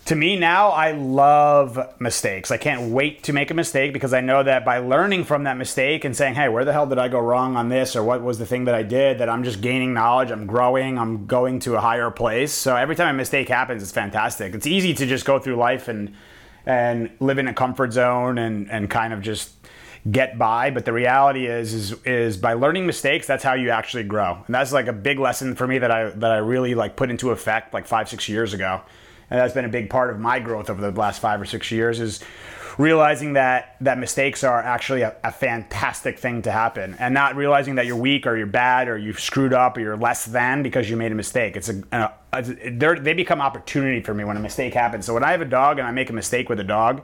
to 0.06 0.16
me 0.16 0.36
now, 0.36 0.70
I 0.70 0.92
love 0.92 1.78
mistakes. 2.00 2.50
I 2.50 2.56
can't 2.56 2.90
wait 2.90 3.22
to 3.24 3.32
make 3.32 3.50
a 3.50 3.54
mistake 3.54 3.92
because 3.92 4.12
I 4.12 4.20
know 4.20 4.42
that 4.42 4.64
by 4.64 4.78
learning 4.78 5.24
from 5.24 5.44
that 5.44 5.56
mistake 5.56 6.04
and 6.04 6.16
saying, 6.16 6.34
hey, 6.34 6.48
where 6.48 6.64
the 6.64 6.72
hell 6.72 6.86
did 6.86 6.98
I 6.98 7.08
go 7.08 7.20
wrong 7.20 7.56
on 7.56 7.68
this? 7.68 7.94
Or 7.94 8.02
what 8.02 8.22
was 8.22 8.38
the 8.38 8.46
thing 8.46 8.64
that 8.64 8.74
I 8.74 8.82
did? 8.82 9.18
That 9.18 9.28
I'm 9.28 9.44
just 9.44 9.60
gaining 9.60 9.92
knowledge, 9.94 10.30
I'm 10.30 10.46
growing, 10.46 10.98
I'm 10.98 11.26
going 11.26 11.60
to 11.60 11.76
a 11.76 11.80
higher 11.80 12.10
place. 12.10 12.52
So 12.52 12.74
every 12.74 12.96
time 12.96 13.14
a 13.14 13.16
mistake 13.16 13.48
happens, 13.48 13.82
it's 13.82 13.92
fantastic. 13.92 14.54
It's 14.54 14.66
easy 14.66 14.94
to 14.94 15.06
just 15.06 15.24
go 15.24 15.38
through 15.38 15.56
life 15.56 15.86
and 15.88 16.14
and 16.66 17.10
live 17.20 17.38
in 17.38 17.48
a 17.48 17.54
comfort 17.54 17.92
zone 17.92 18.36
and, 18.36 18.70
and 18.70 18.90
kind 18.90 19.14
of 19.14 19.22
just 19.22 19.59
get 20.10 20.38
by 20.38 20.70
but 20.70 20.84
the 20.84 20.92
reality 20.92 21.46
is 21.46 21.74
is 21.74 21.92
is 22.04 22.36
by 22.38 22.54
learning 22.54 22.86
mistakes 22.86 23.26
that's 23.26 23.44
how 23.44 23.54
you 23.54 23.70
actually 23.70 24.04
grow. 24.04 24.42
And 24.46 24.54
that's 24.54 24.72
like 24.72 24.86
a 24.86 24.92
big 24.92 25.18
lesson 25.18 25.54
for 25.54 25.66
me 25.66 25.78
that 25.78 25.90
i 25.90 26.10
that 26.10 26.30
i 26.30 26.38
really 26.38 26.74
like 26.74 26.96
put 26.96 27.10
into 27.10 27.30
effect 27.30 27.74
like 27.74 27.86
five 27.86 28.08
six 28.08 28.28
years 28.28 28.54
ago. 28.54 28.80
And 29.30 29.38
that's 29.38 29.54
been 29.54 29.64
a 29.64 29.70
big 29.70 29.90
part 29.90 30.10
of 30.10 30.18
my 30.18 30.40
growth 30.40 30.70
over 30.70 30.80
the 30.80 30.98
last 30.98 31.20
five 31.20 31.40
or 31.40 31.44
six 31.44 31.70
years 31.70 32.00
is 32.00 32.20
realizing 32.78 33.34
that 33.34 33.76
that 33.80 33.98
mistakes 33.98 34.42
are 34.42 34.60
actually 34.60 35.02
a, 35.02 35.14
a 35.22 35.30
fantastic 35.30 36.18
thing 36.18 36.42
to 36.42 36.50
happen. 36.50 36.96
And 36.98 37.12
not 37.12 37.36
realizing 37.36 37.74
that 37.74 37.86
you're 37.86 37.96
weak 37.96 38.26
or 38.26 38.36
you're 38.36 38.46
bad 38.46 38.88
or 38.88 38.96
you've 38.96 39.20
screwed 39.20 39.52
up 39.52 39.76
or 39.76 39.80
you're 39.80 39.96
less 39.96 40.24
than 40.24 40.62
because 40.62 40.88
you 40.88 40.96
made 40.96 41.12
a 41.12 41.14
mistake. 41.14 41.56
It's 41.56 41.68
a, 41.68 41.82
a 42.32 42.42
they're, 42.42 42.98
they 42.98 43.12
become 43.12 43.40
opportunity 43.40 44.00
for 44.00 44.14
me 44.14 44.24
when 44.24 44.36
a 44.36 44.40
mistake 44.40 44.74
happens. 44.74 45.04
So 45.04 45.14
when 45.14 45.24
i 45.24 45.30
have 45.32 45.40
a 45.40 45.46
dog 45.46 45.78
and 45.78 45.86
i 45.86 45.90
make 45.90 46.10
a 46.10 46.12
mistake 46.12 46.48
with 46.48 46.58
a 46.60 46.64
dog 46.64 47.02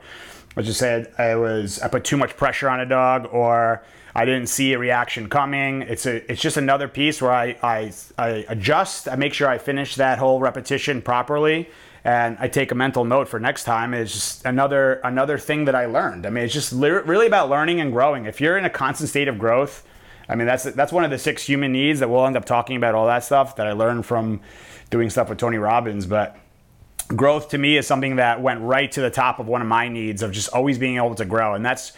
let's 0.57 0.67
just 0.67 0.81
say 0.81 1.07
I 1.19 1.37
was 1.37 1.81
I 1.81 1.89
put 1.89 2.05
too 2.05 2.17
much 2.17 2.37
pressure 2.37 2.69
on 2.69 2.81
a 2.81 2.87
dog 2.87 3.29
or 3.31 3.85
I 4.15 4.25
didn't 4.25 4.49
see 4.49 4.73
a 4.73 4.79
reaction 4.79 5.29
coming. 5.29 5.83
It's 5.83 6.07
a 6.07 6.31
it's 6.31 6.41
just 6.41 6.57
another 6.57 6.89
piece 6.89 7.21
where 7.21 7.33
I 7.33 7.57
I, 7.63 7.93
I 8.19 8.29
adjust. 8.49 9.09
I 9.09 9.17
make 9.17 9.35
sure 9.35 9.49
I 9.49 9.59
finish 9.59 9.95
that 9.97 10.19
whole 10.19 10.41
repetition 10.41 11.03
properly. 11.03 11.69
And 12.03 12.37
I 12.39 12.47
take 12.47 12.71
a 12.71 12.75
mental 12.77 13.05
note 13.05 13.27
for 13.29 13.41
next 13.41 13.65
time. 13.65 13.93
It's 13.93 14.13
just 14.13 14.45
another 14.45 14.95
another 15.05 15.39
thing 15.39 15.65
that 15.67 15.75
I 15.75 15.87
learned. 15.87 16.25
I 16.25 16.31
mean, 16.31 16.45
it's 16.45 16.55
just 16.55 16.73
li- 16.73 16.89
really 16.89 17.27
about 17.27 17.51
learning 17.51 17.81
and 17.81 17.93
growing. 17.93 18.27
If 18.27 18.41
you're 18.41 18.57
in 18.57 18.65
a 18.65 18.71
constant 18.71 19.11
state 19.11 19.27
of 19.27 19.39
growth, 19.39 19.85
I 20.29 20.37
mean, 20.37 20.47
that's 20.47 20.65
that's 20.65 20.93
one 20.93 21.05
of 21.05 21.11
the 21.11 21.19
six 21.19 21.43
human 21.43 21.73
needs 21.73 22.01
that 22.01 22.09
we'll 22.09 22.25
end 22.25 22.37
up 22.37 22.45
talking 22.45 22.77
about. 22.77 22.95
All 22.95 23.07
that 23.07 23.25
stuff 23.25 23.57
that 23.57 23.67
I 23.67 23.73
learned 23.73 24.07
from 24.07 24.41
doing 24.89 25.11
stuff 25.11 25.29
with 25.29 25.39
Tony 25.39 25.59
Robbins. 25.59 26.07
But 26.07 26.39
growth 27.09 27.51
to 27.51 27.59
me 27.59 27.77
is 27.77 27.87
something 27.87 28.17
that 28.17 28.41
went 28.43 28.61
right 28.61 28.91
to 28.93 29.01
the 29.01 29.11
top 29.11 29.39
of 29.39 29.47
one 29.47 29.63
of 29.63 29.69
my 29.69 29.89
needs 29.89 30.23
of 30.23 30.33
just 30.33 30.49
always 30.51 30.79
being 30.79 30.97
able 30.97 31.15
to 31.15 31.25
grow. 31.25 31.55
And 31.55 31.65
that's 31.65 31.93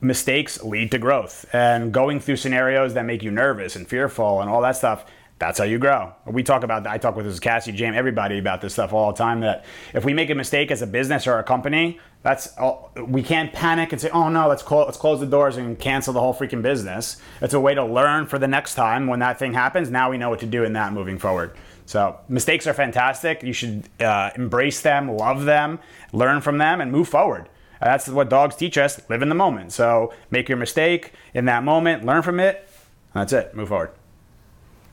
mistakes 0.00 0.62
lead 0.62 0.90
to 0.92 0.98
growth. 0.98 1.46
And 1.52 1.92
going 1.92 2.20
through 2.20 2.36
scenarios 2.36 2.94
that 2.94 3.04
make 3.04 3.22
you 3.22 3.30
nervous 3.30 3.74
and 3.76 3.88
fearful 3.88 4.40
and 4.40 4.50
all 4.50 4.60
that 4.62 4.76
stuff, 4.76 5.06
that's 5.38 5.58
how 5.58 5.64
you 5.64 5.78
grow. 5.78 6.12
We 6.26 6.42
talk 6.42 6.62
about, 6.62 6.86
I 6.86 6.98
talk 6.98 7.16
with 7.16 7.26
this 7.26 7.40
Cassie, 7.40 7.72
James, 7.72 7.96
everybody 7.96 8.38
about 8.38 8.60
this 8.60 8.74
stuff 8.74 8.92
all 8.92 9.12
the 9.12 9.18
time 9.18 9.40
that 9.40 9.64
if 9.92 10.04
we 10.04 10.14
make 10.14 10.30
a 10.30 10.34
mistake 10.34 10.70
as 10.70 10.80
a 10.80 10.86
business 10.86 11.26
or 11.26 11.38
a 11.38 11.44
company, 11.44 11.98
that's 12.22 12.54
we 12.96 13.22
can't 13.22 13.52
panic 13.52 13.92
and 13.92 14.00
say, 14.00 14.08
oh 14.10 14.28
no, 14.28 14.48
let's, 14.48 14.68
let's 14.70 14.96
close 14.96 15.20
the 15.20 15.26
doors 15.26 15.56
and 15.56 15.78
cancel 15.78 16.14
the 16.14 16.20
whole 16.20 16.32
freaking 16.32 16.62
business. 16.62 17.16
It's 17.42 17.52
a 17.52 17.60
way 17.60 17.74
to 17.74 17.84
learn 17.84 18.26
for 18.26 18.38
the 18.38 18.48
next 18.48 18.76
time 18.76 19.08
when 19.08 19.18
that 19.18 19.38
thing 19.38 19.52
happens. 19.52 19.90
Now 19.90 20.10
we 20.10 20.18
know 20.18 20.30
what 20.30 20.40
to 20.40 20.46
do 20.46 20.64
in 20.64 20.72
that 20.74 20.92
moving 20.92 21.18
forward. 21.18 21.54
So 21.86 22.18
mistakes 22.28 22.66
are 22.66 22.74
fantastic. 22.74 23.42
You 23.42 23.52
should 23.52 23.88
uh, 24.00 24.30
embrace 24.36 24.80
them, 24.80 25.08
love 25.16 25.44
them, 25.44 25.78
learn 26.12 26.40
from 26.40 26.58
them, 26.58 26.80
and 26.80 26.90
move 26.90 27.08
forward. 27.08 27.48
That's 27.80 28.08
what 28.08 28.30
dogs 28.30 28.56
teach 28.56 28.78
us 28.78 29.00
live 29.10 29.20
in 29.20 29.28
the 29.28 29.34
moment. 29.34 29.72
So 29.72 30.12
make 30.30 30.48
your 30.48 30.56
mistake 30.56 31.12
in 31.34 31.44
that 31.46 31.62
moment, 31.62 32.04
learn 32.04 32.22
from 32.22 32.40
it, 32.40 32.68
that's 33.14 33.32
it. 33.32 33.54
Move 33.54 33.68
forward. 33.68 33.90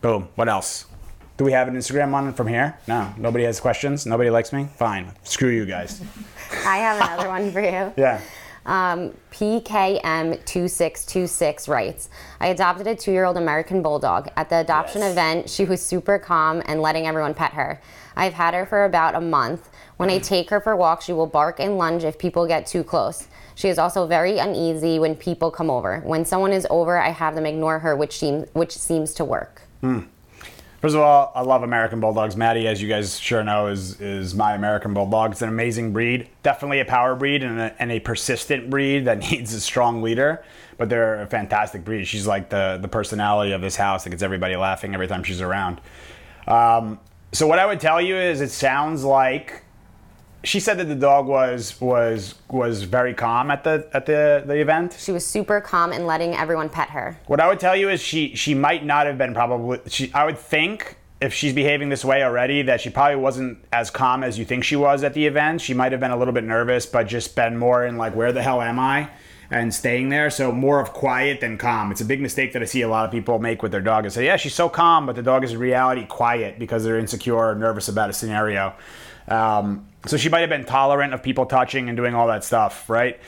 Boom. 0.01 0.29
What 0.35 0.47
else? 0.47 0.85
Do 1.37 1.43
we 1.43 1.53
have 1.53 1.67
an 1.67 1.75
Instagram 1.75 2.13
on 2.13 2.33
from 2.33 2.47
here? 2.47 2.77
No. 2.87 3.13
Nobody 3.17 3.45
has 3.45 3.59
questions? 3.59 4.05
Nobody 4.05 4.29
likes 4.29 4.53
me? 4.53 4.67
Fine. 4.77 5.11
Screw 5.23 5.49
you 5.49 5.65
guys. 5.65 6.01
I 6.65 6.77
have 6.77 6.97
another 6.97 7.27
one 7.29 7.51
for 7.51 7.61
you. 7.61 7.91
Yeah. 7.97 8.21
Um, 8.65 9.13
PKM2626 9.31 11.67
writes 11.67 12.09
I 12.39 12.47
adopted 12.47 12.87
a 12.87 12.95
two 12.95 13.11
year 13.11 13.25
old 13.25 13.37
American 13.37 13.81
Bulldog. 13.81 14.29
At 14.37 14.49
the 14.49 14.57
adoption 14.57 15.01
Yes. 15.01 15.11
event, 15.11 15.49
she 15.49 15.65
was 15.65 15.81
super 15.81 16.19
calm 16.19 16.61
and 16.65 16.81
letting 16.81 17.07
everyone 17.07 17.33
pet 17.33 17.53
her. 17.53 17.81
I've 18.15 18.33
had 18.33 18.53
her 18.53 18.65
for 18.65 18.85
about 18.85 19.15
a 19.15 19.21
month. 19.21 19.69
When 19.97 20.09
I 20.09 20.19
take 20.19 20.49
her 20.49 20.59
for 20.59 20.75
walks, 20.75 21.05
she 21.05 21.13
will 21.13 21.27
bark 21.27 21.59
and 21.59 21.77
lunge 21.77 22.03
if 22.03 22.17
people 22.17 22.47
get 22.47 22.65
too 22.65 22.83
close. 22.83 23.27
She 23.55 23.69
is 23.69 23.77
also 23.77 24.07
very 24.07 24.37
uneasy 24.37 24.99
when 24.99 25.15
people 25.15 25.51
come 25.51 25.69
over. 25.69 25.99
When 26.01 26.25
someone 26.25 26.51
is 26.53 26.65
over, 26.69 26.97
I 26.97 27.09
have 27.09 27.35
them 27.35 27.45
ignore 27.45 27.79
her, 27.79 27.95
which 27.95 28.17
seems, 28.17 28.47
which 28.53 28.77
seems 28.77 29.13
to 29.15 29.25
work. 29.25 29.61
First 30.81 30.95
of 30.95 31.01
all, 31.01 31.31
I 31.35 31.41
love 31.41 31.61
American 31.61 31.99
Bulldogs. 31.99 32.35
Maddie, 32.35 32.67
as 32.67 32.81
you 32.81 32.89
guys 32.89 33.19
sure 33.19 33.43
know, 33.43 33.67
is 33.67 34.01
is 34.01 34.33
my 34.33 34.55
American 34.55 34.95
Bulldog. 34.95 35.31
It's 35.31 35.43
an 35.43 35.49
amazing 35.49 35.93
breed. 35.93 36.27
Definitely 36.41 36.79
a 36.79 36.85
power 36.85 37.13
breed 37.13 37.43
and 37.43 37.59
a, 37.59 37.75
and 37.79 37.91
a 37.91 37.99
persistent 37.99 38.67
breed 38.71 39.05
that 39.05 39.19
needs 39.31 39.53
a 39.53 39.61
strong 39.61 40.01
leader. 40.01 40.43
But 40.79 40.89
they're 40.89 41.21
a 41.21 41.27
fantastic 41.27 41.85
breed. 41.85 42.05
She's 42.07 42.25
like 42.25 42.49
the 42.49 42.79
the 42.81 42.87
personality 42.87 43.51
of 43.51 43.61
this 43.61 43.75
house 43.75 44.05
that 44.05 44.09
gets 44.09 44.23
everybody 44.23 44.55
laughing 44.55 44.95
every 44.95 45.07
time 45.07 45.23
she's 45.23 45.39
around. 45.39 45.79
Um, 46.47 46.99
so 47.31 47.45
what 47.45 47.59
I 47.59 47.67
would 47.67 47.79
tell 47.79 48.01
you 48.01 48.15
is, 48.15 48.41
it 48.41 48.49
sounds 48.49 49.03
like 49.03 49.63
she 50.43 50.59
said 50.59 50.77
that 50.79 50.85
the 50.85 50.95
dog 50.95 51.27
was 51.27 51.79
was 51.79 52.35
was 52.49 52.83
very 52.83 53.13
calm 53.13 53.51
at 53.51 53.63
the 53.63 53.87
at 53.93 54.05
the 54.05 54.43
the 54.45 54.59
event. 54.59 54.95
She 54.99 55.11
was 55.11 55.25
super 55.25 55.61
calm 55.61 55.91
and 55.91 56.07
letting 56.07 56.35
everyone 56.35 56.69
pet 56.69 56.89
her. 56.89 57.17
What 57.27 57.39
I 57.39 57.47
would 57.47 57.59
tell 57.59 57.75
you 57.75 57.89
is 57.89 58.01
she 58.01 58.35
she 58.35 58.53
might 58.53 58.85
not 58.85 59.05
have 59.05 59.17
been 59.17 59.33
probably 59.33 59.79
she 59.87 60.11
I 60.13 60.25
would 60.25 60.37
think 60.37 60.97
if 61.19 61.33
she's 61.33 61.53
behaving 61.53 61.89
this 61.89 62.03
way 62.03 62.23
already 62.23 62.63
that 62.63 62.81
she 62.81 62.89
probably 62.89 63.17
wasn't 63.17 63.63
as 63.71 63.91
calm 63.91 64.23
as 64.23 64.39
you 64.39 64.45
think 64.45 64.63
she 64.63 64.75
was 64.75 65.03
at 65.03 65.13
the 65.13 65.27
event. 65.27 65.61
She 65.61 65.75
might 65.75 65.91
have 65.91 66.01
been 66.01 66.11
a 66.11 66.17
little 66.17 66.33
bit 66.33 66.43
nervous 66.43 66.85
but 66.85 67.03
just 67.03 67.35
been 67.35 67.57
more 67.57 67.85
in 67.85 67.97
like 67.97 68.15
where 68.15 68.31
the 68.31 68.41
hell 68.41 68.61
am 68.61 68.79
I? 68.79 69.09
And 69.53 69.73
staying 69.73 70.07
there, 70.07 70.29
so 70.29 70.53
more 70.53 70.79
of 70.79 70.93
quiet 70.93 71.41
than 71.41 71.57
calm. 71.57 71.91
It's 71.91 71.99
a 71.99 72.05
big 72.05 72.21
mistake 72.21 72.53
that 72.53 72.61
I 72.61 72.65
see 72.65 72.83
a 72.83 72.87
lot 72.87 73.03
of 73.03 73.11
people 73.11 73.37
make 73.37 73.61
with 73.61 73.73
their 73.73 73.81
dog 73.81 74.05
and 74.05 74.13
say, 74.13 74.23
"Yeah, 74.23 74.37
she's 74.37 74.55
so 74.55 74.69
calm," 74.69 75.05
but 75.05 75.17
the 75.17 75.21
dog 75.21 75.43
is 75.43 75.51
in 75.51 75.59
reality 75.59 76.05
quiet 76.05 76.57
because 76.57 76.85
they're 76.85 76.97
insecure 76.97 77.35
or 77.35 77.53
nervous 77.53 77.89
about 77.89 78.09
a 78.09 78.13
scenario. 78.13 78.73
Um, 79.31 79.87
so 80.05 80.17
she 80.17 80.29
might 80.29 80.41
have 80.41 80.49
been 80.49 80.65
tolerant 80.65 81.13
of 81.13 81.23
people 81.23 81.45
touching 81.45 81.87
and 81.87 81.95
doing 81.95 82.13
all 82.13 82.27
that 82.27 82.43
stuff, 82.43 82.89
right? 82.89 83.19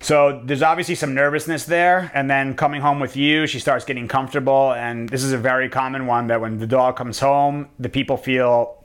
So 0.00 0.40
there's 0.44 0.62
obviously 0.62 0.94
some 0.94 1.14
nervousness 1.14 1.64
there, 1.64 2.10
and 2.14 2.28
then 2.28 2.54
coming 2.54 2.80
home 2.80 3.00
with 3.00 3.16
you, 3.16 3.46
she 3.46 3.60
starts 3.60 3.84
getting 3.84 4.08
comfortable, 4.08 4.72
and 4.72 5.08
this 5.08 5.22
is 5.22 5.32
a 5.32 5.38
very 5.38 5.68
common 5.68 6.06
one 6.06 6.26
that 6.26 6.40
when 6.40 6.58
the 6.58 6.66
dog 6.66 6.96
comes 6.96 7.20
home, 7.20 7.68
the 7.78 7.88
people 7.88 8.16
feel 8.16 8.82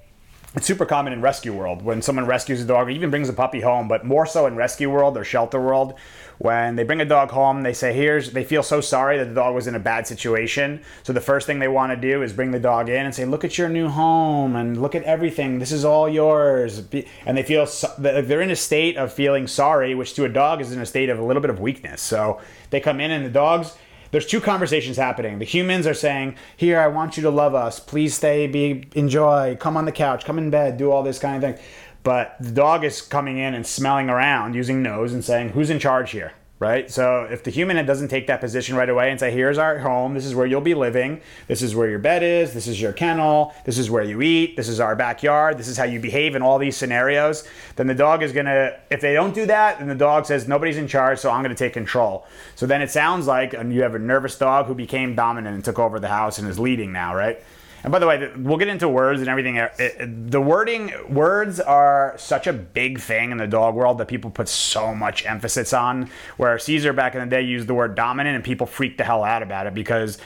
it's 0.56 0.66
super 0.66 0.86
common 0.86 1.14
in 1.14 1.22
rescue 1.22 1.54
world 1.54 1.84
when 1.84 2.02
someone 2.02 2.26
rescues 2.26 2.62
a 2.62 2.66
dog 2.66 2.88
or 2.88 2.90
even 2.90 3.10
brings 3.10 3.30
a 3.30 3.34
puppy 3.34 3.62
home, 3.62 3.88
but 3.88 4.06
more 4.06 4.26
so 4.26 4.48
in 4.48 4.56
rescue 4.56 4.90
world 4.90 5.18
or 5.18 5.24
shelter 5.24 5.62
world. 5.62 5.94
When 6.38 6.76
they 6.76 6.84
bring 6.84 7.02
a 7.02 7.06
dog 7.06 7.32
home, 7.32 7.64
they 7.64 7.74
say, 7.74 7.94
"Here's." 7.94 8.32
They 8.32 8.44
feel 8.44 8.64
so 8.64 8.80
sorry 8.80 9.18
that 9.18 9.26
the 9.26 9.34
dog 9.34 9.56
was 9.56 9.68
in 9.68 9.76
a 9.76 9.80
bad 9.80 10.06
situation. 10.06 10.82
So 11.04 11.14
the 11.14 11.22
first 11.22 11.48
thing 11.48 11.60
they 11.60 11.68
want 11.68 11.92
to 11.92 11.96
do 11.96 12.22
is 12.22 12.34
bring 12.34 12.52
the 12.52 12.60
dog 12.60 12.90
in 12.90 13.06
and 13.06 13.14
say, 13.14 13.26
"Look 13.26 13.44
at 13.44 13.58
your 13.58 13.70
new 13.70 13.88
home 13.88 14.56
and 14.56 14.82
look 14.82 14.94
at 14.94 15.04
everything. 15.04 15.60
This 15.60 15.72
is 15.72 15.84
all 15.84 16.08
yours." 16.08 16.84
And 17.26 17.38
they 17.38 17.44
feel 17.44 17.68
they're 17.98 18.42
in 18.42 18.52
a 18.52 18.56
state 18.56 18.98
of 18.98 19.12
feeling 19.12 19.48
sorry, 19.48 19.96
which 19.96 20.14
to 20.16 20.26
a 20.26 20.30
dog 20.30 20.62
is 20.62 20.72
in 20.72 20.80
a 20.80 20.86
state 20.86 21.10
of 21.10 21.18
a 21.18 21.24
little 21.24 21.42
bit 21.42 21.50
of 21.50 21.60
weakness. 21.60 22.02
So 22.02 22.40
they 22.70 22.80
come 22.80 23.00
in 23.00 23.12
and 23.12 23.26
the 23.26 23.30
dogs 23.30 23.76
there's 24.12 24.26
two 24.26 24.40
conversations 24.40 24.98
happening. 24.98 25.40
The 25.40 25.46
humans 25.46 25.86
are 25.86 25.94
saying, 25.94 26.36
"Here, 26.56 26.80
I 26.80 26.88
want 26.88 27.18
you 27.18 27.24
to 27.24 27.30
love 27.30 27.56
us. 27.56 27.80
Please 27.80 28.16
stay, 28.16 28.48
be 28.48 28.86
enjoy, 28.96 29.58
come 29.60 29.76
on 29.76 29.86
the 29.86 29.92
couch, 29.92 30.26
come 30.26 30.38
in 30.38 30.50
bed, 30.50 30.78
do 30.78 30.92
all 30.92 31.04
this 31.04 31.20
kind 31.20 31.44
of 31.44 31.56
thing." 31.56 31.66
But 32.08 32.38
the 32.40 32.52
dog 32.52 32.86
is 32.86 33.02
coming 33.02 33.38
in 33.38 33.54
and 33.54 33.68
smelling 33.68 34.10
around 34.10 34.56
using 34.56 34.82
nose 34.82 35.12
and 35.12 35.26
saying, 35.26 35.50
"Who's 35.50 35.70
in 35.70 35.78
charge 35.78 36.12
here?" 36.12 36.32
Right? 36.58 36.90
So 36.90 37.28
if 37.30 37.44
the 37.44 37.52
human 37.52 37.86
doesn't 37.86 38.08
take 38.08 38.28
that 38.28 38.40
position 38.40 38.78
right 38.78 38.88
away 38.88 39.12
and 39.12 39.20
say, 39.20 39.30
"Here's 39.30 39.58
our 39.58 39.80
home. 39.80 40.14
This 40.14 40.26
is 40.26 40.34
where 40.34 40.48
you'll 40.48 40.62
be 40.62 40.74
living. 40.74 41.20
This 41.50 41.62
is 41.62 41.76
where 41.76 41.90
your 41.90 42.00
bed 42.00 42.24
is. 42.24 42.54
This 42.54 42.66
is 42.66 42.82
your 42.82 42.94
kennel. 42.94 43.54
This 43.66 43.78
is 43.78 43.92
where 43.92 44.06
you 44.06 44.22
eat. 44.22 44.56
This 44.56 44.70
is 44.70 44.80
our 44.80 44.96
backyard. 44.96 45.58
This 45.58 45.68
is 45.68 45.78
how 45.78 45.84
you 45.84 46.00
behave 46.00 46.34
in 46.34 46.42
all 46.42 46.58
these 46.60 46.78
scenarios," 46.78 47.44
then 47.76 47.88
the 47.88 47.94
dog 47.94 48.24
is 48.24 48.32
to 48.46 48.74
if 48.90 49.02
they 49.02 49.14
don't 49.14 49.36
do 49.36 49.46
that, 49.46 49.80
then 49.80 49.90
the 49.90 49.94
dog 49.94 50.26
says, 50.26 50.48
"Nobody's 50.48 50.78
in 50.78 50.88
charge, 50.88 51.20
so 51.20 51.30
I'm 51.30 51.44
to 51.50 51.56
take 51.56 51.74
control." 51.74 52.26
So 52.56 52.66
then 52.66 52.82
it 52.82 52.90
sounds 52.90 53.28
like 53.28 53.52
you 53.52 53.84
have 53.84 53.96
a 53.96 54.00
nervous 54.00 54.38
dog 54.38 54.68
who 54.68 54.76
became 54.76 55.14
dominant 55.14 55.56
and 55.56 55.64
took 55.66 55.78
over 55.78 56.00
the 56.00 56.08
house 56.08 56.40
and 56.40 56.48
is 56.48 56.58
leading 56.58 56.94
now, 56.94 57.14
right? 57.14 57.44
And 57.88 57.92
by 57.94 58.00
the 58.00 58.06
way, 58.06 58.30
we'll 58.36 58.58
get 58.58 58.68
into 58.68 58.90
words 58.90 59.22
and 59.22 59.30
everything. 59.30 59.56
It- 59.56 59.72
it- 59.80 60.30
the 60.30 60.42
wording, 60.42 60.92
words 61.08 61.62
are 61.62 62.16
such 62.18 62.46
a 62.46 62.52
big 62.52 63.00
thing 63.00 63.32
in 63.32 63.38
the 63.38 63.48
dog 63.48 63.76
world 63.76 63.98
that 64.00 64.10
people 64.10 64.30
put 64.30 64.50
so 64.50 64.94
much 64.94 65.26
emphasis 65.26 65.72
on. 65.72 66.10
Where 66.36 66.60
Cesar 66.60 66.92
back 66.92 67.16
in 67.16 67.22
the 67.22 67.28
day 67.28 67.44
used 67.44 67.66
the 67.66 67.74
word 67.74 67.96
dominant 67.96 68.36
and 68.36 68.44
people 68.44 68.68
freaked 68.68 68.98
the 68.98 69.06
hell 69.06 69.24
out 69.24 69.42
about 69.42 69.68
it 69.68 69.74
because 69.74 70.18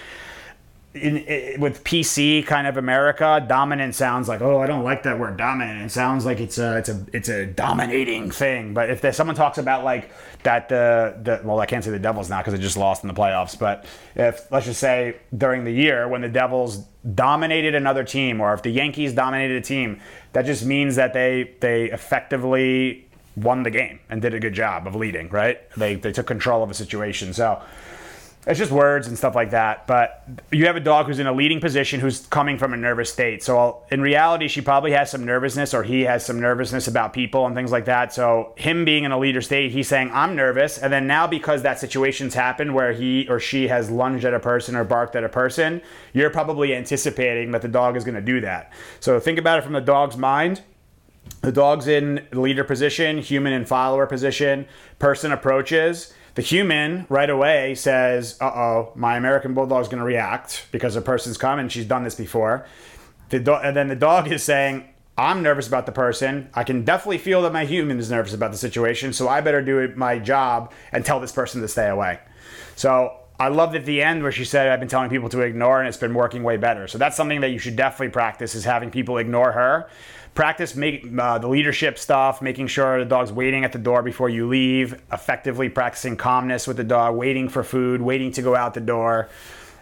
in, 0.93 1.17
i 1.17 1.55
with 1.57 1.83
PC 1.83 2.45
kind 2.45 2.67
of 2.67 2.77
America, 2.77 3.43
dominant 3.47 3.95
sounds 3.95 4.27
like 4.27 4.41
oh 4.41 4.59
I 4.59 4.67
don't 4.67 4.83
like 4.83 5.03
that 5.03 5.19
word 5.19 5.37
dominant. 5.37 5.81
It 5.81 5.91
sounds 5.91 6.25
like 6.25 6.39
it's 6.39 6.57
a 6.57 6.77
it's 6.77 6.89
a 6.89 7.05
it's 7.13 7.29
a 7.29 7.45
dominating 7.45 8.29
thing. 8.31 8.73
But 8.73 8.89
if 8.89 9.01
there's 9.01 9.15
someone 9.15 9.35
talks 9.35 9.57
about 9.57 9.83
like 9.83 10.11
that 10.43 10.69
the 10.69 11.15
the 11.21 11.41
well 11.43 11.59
I 11.59 11.65
can't 11.65 11.83
say 11.83 11.91
the 11.91 11.99
Devils 11.99 12.29
now 12.29 12.39
because 12.39 12.53
they 12.53 12.59
just 12.59 12.77
lost 12.77 13.03
in 13.03 13.07
the 13.07 13.13
playoffs. 13.13 13.57
But 13.57 13.85
if 14.15 14.51
let's 14.51 14.65
just 14.65 14.79
say 14.79 15.17
during 15.37 15.63
the 15.63 15.71
year 15.71 16.07
when 16.07 16.21
the 16.21 16.29
Devils 16.29 16.77
dominated 17.15 17.73
another 17.73 18.03
team 18.03 18.41
or 18.41 18.53
if 18.53 18.61
the 18.61 18.71
Yankees 18.71 19.13
dominated 19.13 19.57
a 19.57 19.61
team, 19.61 20.01
that 20.33 20.45
just 20.45 20.65
means 20.65 20.97
that 20.97 21.13
they 21.13 21.55
they 21.61 21.89
effectively 21.91 23.07
won 23.37 23.63
the 23.63 23.71
game 23.71 23.97
and 24.09 24.21
did 24.21 24.33
a 24.33 24.39
good 24.41 24.53
job 24.53 24.87
of 24.87 24.95
leading. 24.95 25.29
Right? 25.29 25.57
They 25.77 25.95
they 25.95 26.11
took 26.11 26.27
control 26.27 26.63
of 26.63 26.69
a 26.69 26.73
situation. 26.73 27.33
So 27.33 27.61
it's 28.47 28.57
just 28.57 28.71
words 28.71 29.07
and 29.07 29.15
stuff 29.15 29.35
like 29.35 29.51
that. 29.51 29.85
But 29.85 30.23
you 30.51 30.65
have 30.65 30.75
a 30.75 30.79
dog 30.79 31.05
who's 31.05 31.19
in 31.19 31.27
a 31.27 31.33
leading 31.33 31.59
position 31.59 31.99
who's 31.99 32.25
coming 32.27 32.57
from 32.57 32.73
a 32.73 32.77
nervous 32.77 33.11
state. 33.11 33.43
So 33.43 33.83
in 33.91 34.01
reality, 34.01 34.47
she 34.47 34.61
probably 34.61 34.91
has 34.91 35.11
some 35.11 35.25
nervousness 35.25 35.73
or 35.73 35.83
he 35.83 36.01
has 36.01 36.25
some 36.25 36.39
nervousness 36.39 36.87
about 36.87 37.13
people 37.13 37.45
and 37.45 37.55
things 37.55 37.71
like 37.71 37.85
that. 37.85 38.13
So 38.13 38.53
him 38.57 38.83
being 38.83 39.03
in 39.03 39.11
a 39.11 39.19
leader 39.19 39.41
state, 39.41 39.71
he's 39.71 39.87
saying, 39.87 40.09
I'm 40.11 40.35
nervous. 40.35 40.79
And 40.79 40.91
then 40.91 41.05
now 41.05 41.27
because 41.27 41.61
that 41.61 41.79
situation's 41.79 42.33
happened 42.33 42.73
where 42.73 42.93
he 42.93 43.27
or 43.29 43.39
she 43.39 43.67
has 43.67 43.91
lunged 43.91 44.25
at 44.25 44.33
a 44.33 44.39
person 44.39 44.75
or 44.75 44.83
barked 44.83 45.15
at 45.15 45.23
a 45.23 45.29
person, 45.29 45.81
you're 46.13 46.31
probably 46.31 46.75
anticipating 46.75 47.51
that 47.51 47.61
the 47.61 47.67
dog 47.67 47.95
is 47.95 48.03
going 48.03 48.15
to 48.15 48.21
do 48.21 48.41
that. 48.41 48.73
So 48.99 49.19
think 49.19 49.37
about 49.37 49.59
it 49.59 49.63
from 49.63 49.73
the 49.73 49.81
dog's 49.81 50.17
mind 50.17 50.61
the 51.41 51.51
dog's 51.51 51.87
in 51.87 52.27
leader 52.33 52.63
position, 52.63 53.17
human 53.17 53.53
in 53.53 53.65
follower 53.65 54.05
position, 54.05 54.67
person 54.99 55.31
approaches. 55.31 56.13
The 56.35 56.41
human 56.41 57.05
right 57.09 57.29
away 57.29 57.75
says, 57.75 58.37
uh 58.39 58.45
oh, 58.45 58.91
my 58.95 59.17
American 59.17 59.53
bulldog 59.53 59.81
is 59.81 59.87
going 59.87 59.99
to 59.99 60.05
react 60.05 60.67
because 60.71 60.95
a 60.95 61.01
person's 61.01 61.37
come 61.37 61.59
and 61.59 61.71
She's 61.71 61.85
done 61.85 62.03
this 62.03 62.15
before. 62.15 62.65
The 63.29 63.39
do- 63.39 63.55
and 63.55 63.75
then 63.75 63.87
the 63.87 63.95
dog 63.95 64.31
is 64.31 64.43
saying, 64.43 64.87
I'm 65.17 65.43
nervous 65.43 65.67
about 65.67 65.85
the 65.85 65.91
person. 65.91 66.49
I 66.53 66.63
can 66.63 66.83
definitely 66.83 67.17
feel 67.17 67.41
that 67.43 67.53
my 67.53 67.65
human 67.65 67.99
is 67.99 68.09
nervous 68.09 68.33
about 68.33 68.51
the 68.51 68.57
situation, 68.57 69.13
so 69.13 69.27
I 69.27 69.41
better 69.41 69.61
do 69.61 69.93
my 69.95 70.19
job 70.19 70.71
and 70.91 71.05
tell 71.05 71.19
this 71.19 71.31
person 71.31 71.61
to 71.61 71.67
stay 71.67 71.89
away. 71.89 72.19
So 72.75 73.17
I 73.39 73.49
loved 73.49 73.75
at 73.75 73.85
the 73.85 74.01
end 74.01 74.23
where 74.23 74.31
she 74.31 74.45
said, 74.45 74.67
I've 74.67 74.79
been 74.79 74.87
telling 74.87 75.09
people 75.09 75.27
to 75.29 75.41
ignore 75.41 75.79
and 75.79 75.87
it's 75.87 75.97
been 75.97 76.13
working 76.13 76.43
way 76.43 76.57
better. 76.57 76.87
So 76.87 76.97
that's 76.97 77.17
something 77.17 77.41
that 77.41 77.49
you 77.49 77.57
should 77.57 77.75
definitely 77.75 78.09
practice 78.09 78.55
is 78.55 78.63
having 78.63 78.91
people 78.91 79.17
ignore 79.17 79.51
her. 79.51 79.89
Practice 80.33 80.75
make, 80.75 81.05
uh, 81.17 81.39
the 81.39 81.49
leadership 81.49 81.99
stuff, 81.99 82.41
making 82.41 82.67
sure 82.67 82.99
the 82.99 83.05
dog's 83.05 83.33
waiting 83.33 83.65
at 83.65 83.73
the 83.73 83.79
door 83.79 84.01
before 84.01 84.29
you 84.29 84.47
leave, 84.47 85.01
effectively 85.11 85.67
practicing 85.67 86.15
calmness 86.15 86.67
with 86.67 86.77
the 86.77 86.85
dog, 86.85 87.15
waiting 87.15 87.49
for 87.49 87.63
food, 87.63 88.01
waiting 88.01 88.31
to 88.31 88.41
go 88.41 88.55
out 88.55 88.73
the 88.73 88.79
door. 88.79 89.29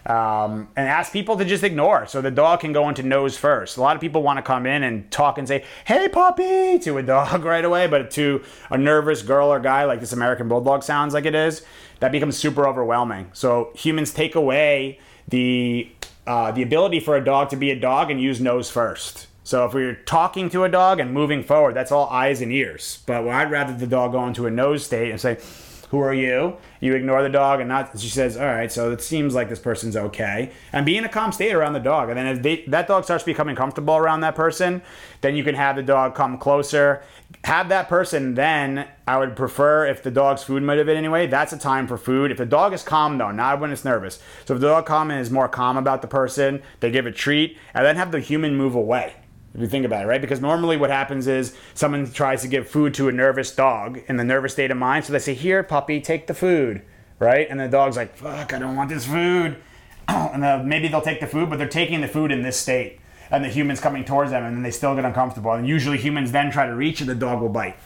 Um, 0.06 0.68
and 0.76 0.88
ask 0.88 1.12
people 1.12 1.36
to 1.36 1.44
just 1.44 1.62
ignore 1.62 2.06
so 2.06 2.22
the 2.22 2.30
dog 2.30 2.60
can 2.60 2.72
go 2.72 2.88
into 2.88 3.02
nose 3.02 3.36
first. 3.36 3.76
A 3.76 3.82
lot 3.82 3.94
of 3.94 4.00
people 4.00 4.22
want 4.22 4.38
to 4.38 4.42
come 4.42 4.66
in 4.66 4.82
and 4.82 5.08
talk 5.10 5.36
and 5.36 5.46
say, 5.46 5.64
hey, 5.84 6.08
puppy, 6.08 6.78
to 6.80 6.96
a 6.96 7.02
dog 7.04 7.44
right 7.44 7.64
away, 7.64 7.86
but 7.86 8.10
to 8.12 8.42
a 8.70 8.78
nervous 8.78 9.22
girl 9.22 9.52
or 9.52 9.60
guy 9.60 9.84
like 9.84 10.00
this 10.00 10.12
American 10.12 10.48
Bulldog 10.48 10.82
sounds 10.82 11.12
like 11.12 11.26
it 11.26 11.34
is, 11.34 11.62
that 12.00 12.12
becomes 12.12 12.36
super 12.36 12.66
overwhelming. 12.66 13.30
So 13.34 13.70
humans 13.76 14.12
take 14.12 14.34
away 14.34 14.98
the, 15.28 15.92
uh, 16.26 16.50
the 16.50 16.62
ability 16.62 17.00
for 17.00 17.14
a 17.14 17.24
dog 17.24 17.50
to 17.50 17.56
be 17.56 17.70
a 17.70 17.78
dog 17.78 18.10
and 18.10 18.20
use 18.20 18.40
nose 18.40 18.70
first. 18.70 19.26
So 19.50 19.64
if 19.64 19.74
we're 19.74 19.96
talking 19.96 20.48
to 20.50 20.62
a 20.62 20.68
dog 20.68 21.00
and 21.00 21.12
moving 21.12 21.42
forward, 21.42 21.74
that's 21.74 21.90
all 21.90 22.08
eyes 22.08 22.40
and 22.40 22.52
ears. 22.52 23.02
But 23.04 23.26
I'd 23.26 23.50
rather 23.50 23.76
the 23.76 23.88
dog 23.88 24.12
go 24.12 24.24
into 24.24 24.46
a 24.46 24.50
nose 24.50 24.86
state 24.86 25.10
and 25.10 25.20
say, 25.20 25.40
who 25.88 25.98
are 25.98 26.14
you? 26.14 26.56
You 26.78 26.94
ignore 26.94 27.20
the 27.24 27.30
dog 27.30 27.58
and 27.58 27.68
not, 27.68 27.98
she 27.98 28.10
says, 28.10 28.36
all 28.36 28.46
right, 28.46 28.70
so 28.70 28.92
it 28.92 29.02
seems 29.02 29.34
like 29.34 29.48
this 29.48 29.58
person's 29.58 29.96
okay. 29.96 30.52
And 30.72 30.86
be 30.86 30.96
in 30.96 31.04
a 31.04 31.08
calm 31.08 31.32
state 31.32 31.52
around 31.52 31.72
the 31.72 31.80
dog. 31.80 32.10
And 32.10 32.16
then 32.16 32.28
if 32.28 32.42
they, 32.44 32.64
that 32.68 32.86
dog 32.86 33.02
starts 33.02 33.24
becoming 33.24 33.56
comfortable 33.56 33.96
around 33.96 34.20
that 34.20 34.36
person, 34.36 34.82
then 35.20 35.34
you 35.34 35.42
can 35.42 35.56
have 35.56 35.74
the 35.74 35.82
dog 35.82 36.14
come 36.14 36.38
closer. 36.38 37.02
Have 37.42 37.70
that 37.70 37.88
person 37.88 38.34
then, 38.34 38.86
I 39.08 39.18
would 39.18 39.34
prefer 39.34 39.84
if 39.84 40.04
the 40.04 40.12
dog's 40.12 40.44
food 40.44 40.62
motivated 40.62 40.96
anyway, 40.96 41.26
that's 41.26 41.52
a 41.52 41.58
time 41.58 41.88
for 41.88 41.98
food. 41.98 42.30
If 42.30 42.38
the 42.38 42.46
dog 42.46 42.72
is 42.72 42.84
calm 42.84 43.18
though, 43.18 43.32
not 43.32 43.58
when 43.58 43.72
it's 43.72 43.84
nervous. 43.84 44.20
So 44.44 44.54
if 44.54 44.60
the 44.60 44.68
dog 44.68 44.86
calm 44.86 45.10
and 45.10 45.20
is 45.20 45.28
more 45.28 45.48
calm 45.48 45.76
about 45.76 46.02
the 46.02 46.08
person, 46.08 46.62
they 46.78 46.92
give 46.92 47.06
a 47.06 47.10
treat 47.10 47.58
and 47.74 47.84
then 47.84 47.96
have 47.96 48.12
the 48.12 48.20
human 48.20 48.54
move 48.54 48.76
away 48.76 49.14
if 49.54 49.60
you 49.60 49.66
think 49.66 49.84
about 49.84 50.04
it, 50.04 50.06
right? 50.06 50.20
Because 50.20 50.40
normally 50.40 50.76
what 50.76 50.90
happens 50.90 51.26
is 51.26 51.54
someone 51.74 52.10
tries 52.10 52.42
to 52.42 52.48
give 52.48 52.68
food 52.68 52.94
to 52.94 53.08
a 53.08 53.12
nervous 53.12 53.54
dog 53.54 54.00
in 54.06 54.16
the 54.16 54.24
nervous 54.24 54.52
state 54.52 54.70
of 54.70 54.76
mind. 54.76 55.04
So 55.04 55.12
they 55.12 55.18
say, 55.18 55.34
Here, 55.34 55.62
puppy, 55.62 56.00
take 56.00 56.26
the 56.26 56.34
food, 56.34 56.82
right? 57.18 57.46
And 57.50 57.58
the 57.58 57.68
dog's 57.68 57.96
like, 57.96 58.16
Fuck, 58.16 58.52
I 58.52 58.58
don't 58.58 58.76
want 58.76 58.90
this 58.90 59.06
food. 59.06 59.56
and 60.08 60.44
uh, 60.44 60.62
maybe 60.64 60.88
they'll 60.88 61.00
take 61.00 61.20
the 61.20 61.26
food, 61.26 61.50
but 61.50 61.58
they're 61.58 61.68
taking 61.68 62.00
the 62.00 62.08
food 62.08 62.30
in 62.30 62.42
this 62.42 62.58
state. 62.58 63.00
And 63.32 63.44
the 63.44 63.48
human's 63.48 63.80
coming 63.80 64.04
towards 64.04 64.32
them, 64.32 64.44
and 64.44 64.56
then 64.56 64.62
they 64.64 64.72
still 64.72 64.94
get 64.96 65.04
uncomfortable. 65.04 65.52
And 65.52 65.66
usually 65.66 65.98
humans 65.98 66.32
then 66.32 66.50
try 66.50 66.66
to 66.66 66.74
reach, 66.74 67.00
and 67.00 67.08
the 67.08 67.14
dog 67.14 67.40
will 67.40 67.48
bite. 67.48 67.76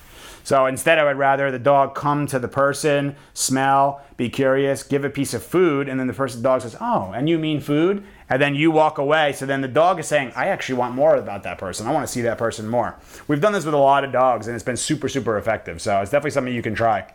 So 0.45 0.67
instead, 0.67 0.99
I 0.99 1.05
would 1.05 1.17
rather 1.17 1.51
the 1.51 1.59
dog 1.59 1.95
come 1.95 2.27
to 2.29 2.39
the 2.39 2.49
person, 2.49 3.17
smell, 3.33 4.03
be 4.17 4.29
curious, 4.29 4.83
give 4.83 5.03
a 5.03 5.11
piece 5.11 5.33
of 5.35 5.43
food, 5.43 5.89
and 5.89 5.99
then 5.99 6.07
the 6.07 6.13
person, 6.13 6.43
the 6.43 6.49
dog 6.49 6.61
says, 6.61 6.77
"Oh, 6.81 7.13
and 7.15 7.29
you 7.29 7.39
mean 7.39 7.61
food?" 7.61 8.05
And 8.29 8.41
then 8.41 8.55
you 8.55 8.71
walk 8.71 8.99
away. 8.99 9.33
So 9.33 9.47
then 9.47 9.63
the 9.63 9.69
dog 9.69 9.99
is 9.99 10.07
saying, 10.07 10.33
"I 10.37 10.49
actually 10.49 10.77
want 10.77 10.95
more 10.95 11.17
about 11.17 11.43
that 11.45 11.57
person. 11.57 11.87
I 11.87 11.93
want 11.93 12.07
to 12.07 12.13
see 12.13 12.21
that 12.23 12.37
person 12.39 12.69
more." 12.69 12.95
We've 13.27 13.41
done 13.41 13.55
this 13.55 13.65
with 13.65 13.75
a 13.75 13.79
lot 13.79 14.05
of 14.05 14.13
dogs, 14.13 14.47
and 14.47 14.55
it's 14.55 14.63
been 14.63 14.77
super, 14.77 15.09
super 15.09 15.39
effective. 15.39 15.81
So 15.81 16.01
it's 16.03 16.11
definitely 16.11 16.33
something 16.33 16.55
you 16.55 16.63
can 16.63 16.75
try. 16.75 17.07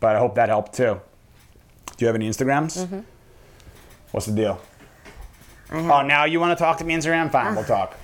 But 0.00 0.16
I 0.16 0.18
hope 0.18 0.34
that 0.34 0.48
helped 0.48 0.74
too. 0.74 1.00
Do 1.86 2.04
you 2.04 2.08
have 2.08 2.16
any 2.16 2.28
Instagrams? 2.28 2.84
Mm-hmm. 2.84 3.00
What's 4.10 4.26
the 4.26 4.32
deal? 4.32 4.60
Oh, 5.70 6.02
now 6.02 6.24
you 6.24 6.40
want 6.40 6.58
to 6.58 6.62
talk 6.62 6.78
to 6.78 6.84
me 6.84 6.94
Instagram? 6.94 7.30
Fine, 7.30 7.54
we'll 7.54 7.64
talk. 7.64 7.94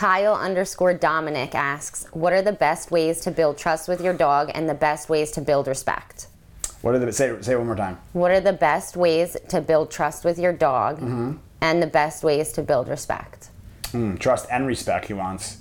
Kyle 0.00 0.34
underscore 0.34 0.94
Dominic 0.94 1.54
asks, 1.54 2.06
What 2.12 2.32
are 2.32 2.40
the 2.40 2.54
best 2.54 2.90
ways 2.90 3.20
to 3.20 3.30
build 3.30 3.58
trust 3.58 3.86
with 3.86 4.00
your 4.00 4.14
dog 4.14 4.50
and 4.54 4.66
the 4.66 4.72
best 4.72 5.10
ways 5.10 5.30
to 5.32 5.42
build 5.42 5.66
respect? 5.68 6.28
What 6.80 6.94
are 6.94 6.98
the 6.98 7.12
say? 7.12 7.36
Say 7.42 7.52
it 7.52 7.58
one 7.58 7.66
more 7.66 7.76
time. 7.76 7.98
What 8.14 8.30
are 8.30 8.40
the 8.40 8.54
best 8.54 8.96
ways 8.96 9.36
to 9.50 9.60
build 9.60 9.90
trust 9.90 10.24
with 10.24 10.38
your 10.38 10.54
dog 10.54 11.00
Mm-hmm. 11.00 11.32
and 11.60 11.82
the 11.82 11.86
best 11.86 12.24
ways 12.24 12.50
to 12.52 12.62
build 12.62 12.88
respect? 12.88 13.50
Mm, 13.92 14.18
trust 14.18 14.46
and 14.50 14.66
respect. 14.66 15.04
He 15.04 15.12
wants. 15.12 15.58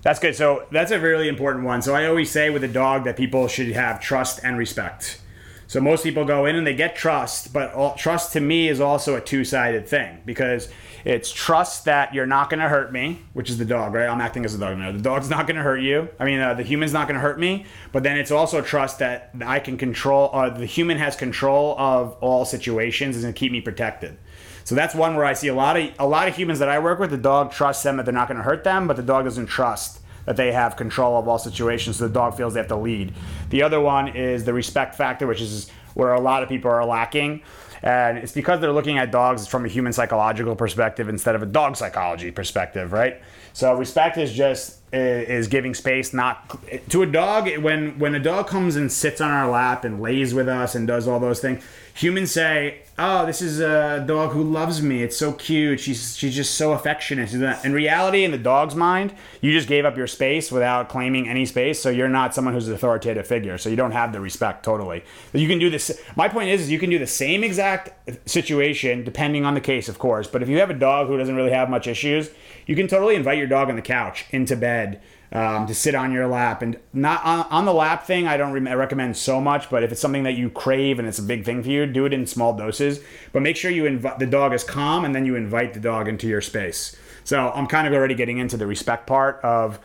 That's 0.00 0.20
good. 0.20 0.34
So 0.34 0.64
that's 0.72 0.90
a 0.90 0.98
really 0.98 1.28
important 1.28 1.66
one. 1.66 1.82
So 1.82 1.94
I 1.94 2.06
always 2.06 2.30
say 2.30 2.48
with 2.48 2.64
a 2.64 2.68
dog 2.68 3.04
that 3.04 3.18
people 3.18 3.46
should 3.46 3.68
have 3.72 4.00
trust 4.00 4.40
and 4.42 4.56
respect. 4.56 5.20
So 5.68 5.80
most 5.80 6.04
people 6.04 6.24
go 6.24 6.46
in 6.46 6.54
and 6.54 6.66
they 6.66 6.74
get 6.74 6.94
trust, 6.94 7.52
but 7.52 7.72
all, 7.74 7.94
trust 7.94 8.32
to 8.34 8.40
me 8.40 8.68
is 8.68 8.80
also 8.80 9.16
a 9.16 9.20
two-sided 9.20 9.88
thing 9.88 10.20
because 10.24 10.68
it's 11.04 11.32
trust 11.32 11.84
that 11.86 12.14
you're 12.14 12.26
not 12.26 12.50
going 12.50 12.60
to 12.60 12.68
hurt 12.68 12.92
me, 12.92 13.20
which 13.32 13.50
is 13.50 13.58
the 13.58 13.64
dog, 13.64 13.94
right? 13.94 14.08
I'm 14.08 14.20
acting 14.20 14.44
as 14.44 14.54
a 14.54 14.58
dog 14.58 14.78
now. 14.78 14.92
The 14.92 15.00
dog's 15.00 15.28
not 15.28 15.46
going 15.46 15.56
to 15.56 15.62
hurt 15.62 15.80
you. 15.80 16.08
I 16.20 16.24
mean, 16.24 16.40
uh, 16.40 16.54
the 16.54 16.62
human's 16.62 16.92
not 16.92 17.08
going 17.08 17.16
to 17.16 17.20
hurt 17.20 17.38
me. 17.38 17.66
But 17.90 18.04
then 18.04 18.16
it's 18.16 18.30
also 18.30 18.60
trust 18.60 19.00
that 19.00 19.30
I 19.44 19.58
can 19.58 19.76
control. 19.76 20.30
Uh, 20.32 20.50
the 20.50 20.66
human 20.66 20.98
has 20.98 21.16
control 21.16 21.76
of 21.78 22.16
all 22.20 22.44
situations 22.44 23.22
and 23.22 23.34
keep 23.34 23.50
me 23.50 23.60
protected. 23.60 24.18
So 24.64 24.74
that's 24.74 24.94
one 24.94 25.14
where 25.14 25.24
I 25.24 25.34
see 25.34 25.46
a 25.46 25.54
lot 25.54 25.76
of 25.76 25.90
a 26.00 26.06
lot 26.06 26.26
of 26.26 26.34
humans 26.34 26.58
that 26.58 26.68
I 26.68 26.80
work 26.80 26.98
with. 26.98 27.10
The 27.10 27.16
dog 27.16 27.52
trusts 27.52 27.84
them 27.84 27.98
that 27.98 28.04
they're 28.04 28.12
not 28.12 28.26
going 28.26 28.38
to 28.38 28.42
hurt 28.42 28.64
them, 28.64 28.88
but 28.88 28.96
the 28.96 29.02
dog 29.02 29.24
doesn't 29.24 29.46
trust 29.46 30.00
that 30.26 30.36
they 30.36 30.52
have 30.52 30.76
control 30.76 31.18
of 31.18 31.26
all 31.26 31.38
situations. 31.38 31.96
So 31.96 32.06
the 32.06 32.12
dog 32.12 32.36
feels 32.36 32.54
they 32.54 32.60
have 32.60 32.68
to 32.68 32.76
lead. 32.76 33.14
The 33.50 33.62
other 33.62 33.80
one 33.80 34.08
is 34.08 34.44
the 34.44 34.52
respect 34.52 34.94
factor, 34.94 35.26
which 35.26 35.40
is 35.40 35.70
where 35.94 36.12
a 36.12 36.20
lot 36.20 36.42
of 36.42 36.48
people 36.48 36.70
are 36.70 36.84
lacking. 36.84 37.42
And 37.82 38.18
it's 38.18 38.32
because 38.32 38.60
they're 38.60 38.72
looking 38.72 38.98
at 38.98 39.10
dogs 39.10 39.46
from 39.46 39.64
a 39.64 39.68
human 39.68 39.92
psychological 39.92 40.56
perspective 40.56 41.08
instead 41.08 41.34
of 41.34 41.42
a 41.42 41.46
dog 41.46 41.76
psychology 41.76 42.30
perspective, 42.30 42.92
right? 42.92 43.22
So 43.52 43.74
respect 43.74 44.18
is 44.18 44.32
just 44.32 44.80
is 44.92 45.48
giving 45.48 45.74
space, 45.74 46.12
not 46.12 46.58
to 46.90 47.02
a 47.02 47.06
dog. 47.06 47.48
When 47.58 47.98
when 47.98 48.14
a 48.14 48.18
dog 48.18 48.48
comes 48.48 48.76
and 48.76 48.90
sits 48.90 49.20
on 49.20 49.30
our 49.30 49.48
lap 49.48 49.84
and 49.84 50.00
lays 50.00 50.34
with 50.34 50.48
us 50.48 50.74
and 50.74 50.86
does 50.86 51.06
all 51.06 51.20
those 51.20 51.40
things, 51.40 51.62
humans 51.96 52.30
say, 52.30 52.82
"Oh, 52.98 53.26
this 53.26 53.40
is 53.40 53.58
a 53.58 54.04
dog 54.06 54.32
who 54.32 54.42
loves 54.42 54.82
me. 54.82 55.02
It's 55.02 55.16
so 55.16 55.32
cute. 55.32 55.80
She's 55.80 56.16
she's 56.16 56.36
just 56.36 56.54
so 56.54 56.72
affectionate." 56.72 57.32
In 57.64 57.72
reality, 57.72 58.22
in 58.22 58.30
the 58.30 58.38
dog's 58.38 58.74
mind, 58.74 59.14
you 59.40 59.50
just 59.52 59.66
gave 59.66 59.84
up 59.84 59.96
your 59.96 60.06
space 60.06 60.52
without 60.52 60.88
claiming 60.88 61.28
any 61.28 61.46
space, 61.46 61.80
so 61.80 61.88
you're 61.88 62.08
not 62.08 62.34
someone 62.34 62.54
who's 62.54 62.68
an 62.68 62.74
authoritative 62.74 63.26
figure. 63.26 63.58
So 63.58 63.68
you 63.68 63.76
don't 63.76 63.92
have 63.92 64.12
the 64.12 64.20
respect 64.20 64.64
totally. 64.64 65.02
But 65.32 65.40
you 65.40 65.48
can 65.48 65.58
do 65.58 65.70
this. 65.70 66.00
My 66.14 66.28
point 66.28 66.50
is, 66.50 66.62
is 66.62 66.70
you 66.70 66.78
can 66.78 66.90
do 66.90 66.98
the 66.98 67.06
same 67.06 67.42
exact 67.42 67.90
situation 68.28 69.02
depending 69.02 69.44
on 69.44 69.54
the 69.54 69.60
case, 69.60 69.88
of 69.88 69.98
course. 69.98 70.28
But 70.28 70.42
if 70.42 70.48
you 70.48 70.58
have 70.58 70.70
a 70.70 70.74
dog 70.74 71.08
who 71.08 71.16
doesn't 71.16 71.34
really 71.34 71.52
have 71.52 71.70
much 71.70 71.86
issues, 71.86 72.30
you 72.66 72.76
can 72.76 72.86
totally 72.86 73.14
invite 73.14 73.38
your 73.38 73.46
dog 73.46 73.70
on 73.70 73.76
the 73.76 73.82
couch 73.82 74.26
into 74.30 74.56
bed 74.56 75.00
um, 75.32 75.66
to 75.66 75.74
sit 75.74 75.94
on 75.94 76.12
your 76.12 76.26
lap. 76.26 76.62
And 76.62 76.78
not 76.92 77.24
on, 77.24 77.46
on 77.50 77.64
the 77.64 77.74
lap 77.74 78.06
thing 78.06 78.26
i 78.26 78.36
don't 78.36 78.52
re- 78.52 78.74
recommend 78.74 79.16
so 79.16 79.40
much 79.40 79.68
but 79.70 79.82
if 79.82 79.92
it's 79.92 80.00
something 80.00 80.22
that 80.22 80.34
you 80.34 80.50
crave 80.50 80.98
and 80.98 81.06
it's 81.06 81.18
a 81.18 81.22
big 81.22 81.44
thing 81.44 81.62
for 81.62 81.68
you 81.68 81.86
do 81.86 82.04
it 82.04 82.12
in 82.12 82.26
small 82.26 82.56
doses. 82.56 83.00
But 83.32 83.42
make 83.42 83.56
sure 83.56 83.70
you 83.70 83.86
invite 83.86 84.18
the 84.18 84.26
dog 84.26 84.52
is 84.52 84.64
calm 84.64 85.04
and 85.04 85.14
then 85.14 85.26
you 85.26 85.36
invite 85.36 85.74
the 85.74 85.80
dog 85.80 86.08
into 86.08 86.26
your 86.26 86.40
space. 86.40 86.96
So 87.24 87.50
i'm 87.54 87.66
kind 87.66 87.86
of 87.86 87.92
already 87.92 88.14
getting 88.14 88.38
into 88.38 88.56
the 88.56 88.66
respect 88.66 89.06
part 89.06 89.40
of 89.42 89.78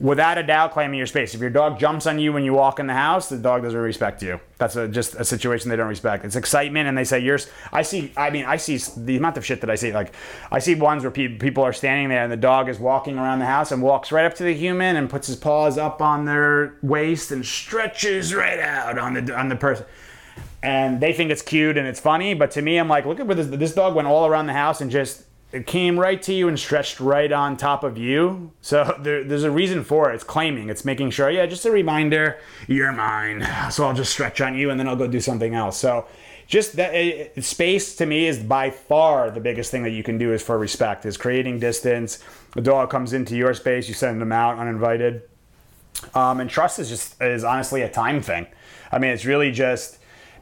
without 0.00 0.38
a 0.38 0.42
doubt 0.42 0.72
claiming 0.72 0.96
your 0.96 1.06
space. 1.06 1.34
If 1.34 1.40
your 1.40 1.50
dog 1.50 1.78
jumps 1.78 2.06
on 2.06 2.18
you 2.18 2.32
when 2.32 2.42
you 2.42 2.54
walk 2.54 2.80
in 2.80 2.86
the 2.86 2.94
house, 2.94 3.28
the 3.28 3.36
dog 3.36 3.62
doesn't 3.62 3.78
respect 3.78 4.22
you. 4.22 4.40
That's 4.56 4.74
a, 4.74 4.88
just 4.88 5.14
a 5.14 5.24
situation 5.24 5.68
they 5.68 5.76
don't 5.76 5.88
respect. 5.88 6.24
It's 6.24 6.36
excitement, 6.36 6.88
and 6.88 6.96
they 6.96 7.04
say 7.04 7.20
yours. 7.20 7.48
I 7.72 7.82
see. 7.82 8.12
I 8.16 8.30
mean, 8.30 8.46
I 8.46 8.56
see 8.56 8.78
the 8.96 9.18
amount 9.18 9.36
of 9.36 9.44
shit 9.44 9.60
that 9.60 9.70
I 9.70 9.74
see. 9.74 9.92
Like, 9.92 10.14
I 10.50 10.58
see 10.58 10.74
ones 10.74 11.02
where 11.02 11.10
pe- 11.10 11.36
people 11.36 11.62
are 11.62 11.72
standing 11.72 12.08
there, 12.08 12.22
and 12.22 12.32
the 12.32 12.36
dog 12.36 12.68
is 12.68 12.78
walking 12.78 13.18
around 13.18 13.40
the 13.40 13.46
house 13.46 13.70
and 13.70 13.82
walks 13.82 14.10
right 14.10 14.24
up 14.24 14.34
to 14.34 14.42
the 14.42 14.54
human 14.54 14.96
and 14.96 15.10
puts 15.10 15.26
his 15.26 15.36
paws 15.36 15.76
up 15.76 16.00
on 16.00 16.24
their 16.24 16.74
waist 16.82 17.30
and 17.30 17.44
stretches 17.44 18.34
right 18.34 18.58
out 18.58 18.98
on 18.98 19.14
the 19.14 19.38
on 19.38 19.48
the 19.48 19.56
person. 19.56 19.84
And 20.62 21.00
they 21.00 21.14
think 21.14 21.30
it's 21.30 21.40
cute 21.40 21.78
and 21.78 21.86
it's 21.86 22.00
funny, 22.00 22.34
but 22.34 22.50
to 22.52 22.62
me, 22.62 22.76
I'm 22.76 22.88
like, 22.88 23.06
look 23.06 23.18
at 23.18 23.26
where 23.26 23.34
this, 23.34 23.46
this 23.46 23.74
dog 23.74 23.94
went 23.94 24.06
all 24.06 24.26
around 24.26 24.46
the 24.46 24.52
house 24.52 24.82
and 24.82 24.90
just 24.90 25.24
it 25.52 25.66
came 25.66 25.98
right 25.98 26.22
to 26.22 26.32
you 26.32 26.48
and 26.48 26.58
stretched 26.58 27.00
right 27.00 27.30
on 27.30 27.56
top 27.56 27.82
of 27.82 27.98
you. 27.98 28.52
So 28.60 28.96
there, 29.00 29.24
there's 29.24 29.42
a 29.42 29.50
reason 29.50 29.84
for 29.84 30.10
it. 30.10 30.14
It's 30.14 30.24
claiming. 30.24 30.68
It's 30.68 30.84
making 30.84 31.10
sure. 31.10 31.30
Yeah, 31.30 31.46
just 31.46 31.64
a 31.64 31.70
reminder. 31.70 32.38
You're 32.68 32.92
mine. 32.92 33.46
So 33.70 33.86
I'll 33.86 33.94
just 33.94 34.12
stretch 34.12 34.40
on 34.40 34.56
you 34.56 34.70
and 34.70 34.78
then 34.78 34.88
I'll 34.88 34.96
go 34.96 35.06
do 35.06 35.20
something 35.20 35.54
else. 35.54 35.76
So 35.76 36.06
just 36.46 36.74
that 36.76 36.94
uh, 36.94 37.40
space 37.40 37.96
to 37.96 38.06
me 38.06 38.26
is 38.26 38.38
by 38.38 38.70
far 38.70 39.30
the 39.30 39.40
biggest 39.40 39.70
thing 39.70 39.84
that 39.84 39.90
you 39.90 40.02
can 40.02 40.18
do 40.18 40.32
is 40.32 40.42
for 40.42 40.58
respect. 40.58 41.06
Is 41.06 41.16
creating 41.16 41.60
distance. 41.60 42.22
The 42.54 42.60
dog 42.60 42.90
comes 42.90 43.12
into 43.12 43.36
your 43.36 43.54
space. 43.54 43.88
You 43.88 43.94
send 43.94 44.20
them 44.20 44.32
out 44.32 44.58
uninvited. 44.58 45.22
Um, 46.14 46.40
and 46.40 46.48
trust 46.48 46.78
is 46.78 46.88
just 46.88 47.20
is 47.20 47.44
honestly 47.44 47.82
a 47.82 47.88
time 47.88 48.20
thing. 48.20 48.46
I 48.90 48.98
mean, 48.98 49.10
it's 49.10 49.24
really 49.24 49.52
just 49.52 49.99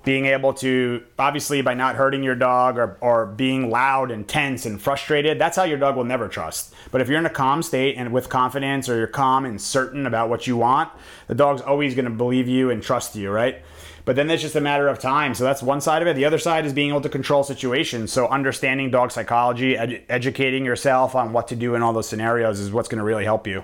being 0.08 0.24
able 0.24 0.54
to 0.54 1.04
obviously 1.18 1.60
by 1.60 1.74
not 1.74 1.94
hurting 1.94 2.22
your 2.22 2.34
dog 2.34 2.78
or, 2.78 2.96
or 3.02 3.26
being 3.26 3.68
loud 3.68 4.10
and 4.10 4.26
tense 4.26 4.64
and 4.64 4.80
frustrated 4.80 5.38
that's 5.38 5.54
how 5.54 5.64
your 5.64 5.76
dog 5.76 5.96
will 5.96 6.04
never 6.04 6.28
trust. 6.28 6.72
But 6.90 7.02
if 7.02 7.10
you're 7.10 7.18
in 7.18 7.26
a 7.26 7.30
calm 7.30 7.62
state 7.62 7.96
and 7.98 8.10
with 8.10 8.30
confidence 8.30 8.88
or 8.88 8.96
you're 8.96 9.06
calm 9.06 9.44
and 9.44 9.60
certain 9.60 10.06
about 10.06 10.30
what 10.30 10.46
you 10.46 10.56
want 10.56 10.90
the 11.26 11.34
dog's 11.34 11.60
always 11.60 11.94
going 11.94 12.06
to 12.06 12.10
believe 12.10 12.48
you 12.48 12.70
and 12.70 12.82
trust 12.82 13.16
you 13.16 13.30
right? 13.30 13.60
But 14.06 14.16
then 14.16 14.30
it's 14.30 14.40
just 14.40 14.56
a 14.56 14.62
matter 14.62 14.88
of 14.88 14.98
time. 14.98 15.34
So 15.34 15.44
that's 15.44 15.62
one 15.62 15.82
side 15.82 16.00
of 16.00 16.08
it. 16.08 16.16
The 16.16 16.24
other 16.24 16.38
side 16.38 16.64
is 16.64 16.72
being 16.72 16.88
able 16.88 17.02
to 17.02 17.10
control 17.10 17.44
situations. 17.44 18.10
So 18.10 18.28
understanding 18.28 18.90
dog 18.90 19.12
psychology 19.12 19.76
ed- 19.76 20.04
educating 20.08 20.64
yourself 20.64 21.14
on 21.16 21.34
what 21.34 21.48
to 21.48 21.54
do 21.54 21.74
in 21.74 21.82
all 21.82 21.92
those 21.92 22.08
scenarios 22.08 22.60
is 22.60 22.72
what's 22.72 22.88
going 22.88 23.00
to 23.00 23.04
really 23.04 23.24
help 23.24 23.46
you 23.46 23.62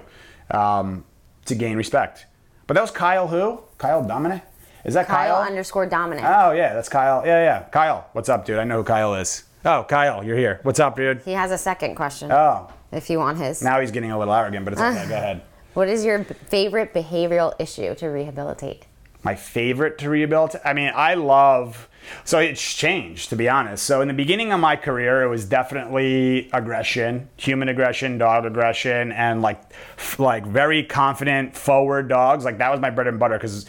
um, 0.50 1.07
to 1.46 1.54
gain 1.54 1.78
respect. 1.78 2.26
But 2.66 2.74
that 2.74 2.83
was 2.83 2.90
kyle 2.90 3.28
who? 3.28 3.62
Kyle 3.78 4.07
dominic 4.07 4.42
is 4.84 4.94
that 4.94 5.06
Kyle, 5.06 5.34
Kyle? 5.36 5.42
underscore 5.42 5.86
Dominic. 5.86 6.24
Oh 6.26 6.52
yeah, 6.52 6.74
that's 6.74 6.88
Kyle. 6.88 7.22
Yeah, 7.24 7.42
yeah. 7.42 7.62
Kyle, 7.70 8.08
what's 8.12 8.28
up, 8.28 8.44
dude? 8.44 8.58
I 8.58 8.64
know 8.64 8.78
who 8.78 8.84
Kyle 8.84 9.14
is. 9.14 9.44
Oh, 9.64 9.84
Kyle, 9.88 10.22
you're 10.22 10.36
here. 10.36 10.60
What's 10.62 10.78
up, 10.80 10.96
dude? 10.96 11.22
he 11.24 11.32
has 11.32 11.50
a 11.50 11.56
second 11.58 11.94
question 11.94 12.30
Oh, 12.30 12.68
if 12.92 13.08
you 13.08 13.18
want 13.18 13.38
his. 13.38 13.62
now 13.62 13.80
he's 13.80 13.90
getting 13.90 14.10
a 14.10 14.18
little 14.18 14.34
arrogant, 14.34 14.64
but 14.64 14.72
it's 14.74 14.82
okay. 14.82 15.08
Go 15.08 15.14
ahead. 15.16 15.42
What 15.72 15.88
is 15.88 16.04
your 16.04 16.22
favorite 16.24 16.92
behavioral 16.94 17.54
issue 17.58 17.94
to 17.96 18.06
rehabilitate? 18.08 18.86
my 19.22 19.34
favorite 19.34 19.96
to 19.96 20.10
rehabilitate. 20.10 20.60
I 20.66 20.74
mean, 20.74 20.92
I 20.94 21.14
love. 21.14 21.88
So 22.24 22.40
it's 22.40 22.60
changed, 22.74 23.30
to 23.30 23.36
be 23.36 23.48
honest. 23.48 23.82
So 23.86 24.02
in 24.02 24.08
the 24.08 24.12
beginning 24.12 24.52
of 24.52 24.60
my 24.60 24.76
career, 24.76 25.22
it 25.22 25.28
was 25.28 25.46
definitely 25.46 26.50
aggression, 26.52 27.30
human 27.38 27.70
aggression, 27.70 28.18
dog 28.18 28.44
aggression, 28.44 29.12
and 29.12 29.40
like, 29.40 29.62
like 30.18 30.44
very 30.44 30.82
confident, 30.84 31.56
forward 31.56 32.06
dogs. 32.08 32.44
Like 32.44 32.58
that 32.58 32.70
was 32.70 32.80
my 32.80 32.90
bread 32.90 33.06
and 33.06 33.18
butter 33.18 33.36
because 33.38 33.64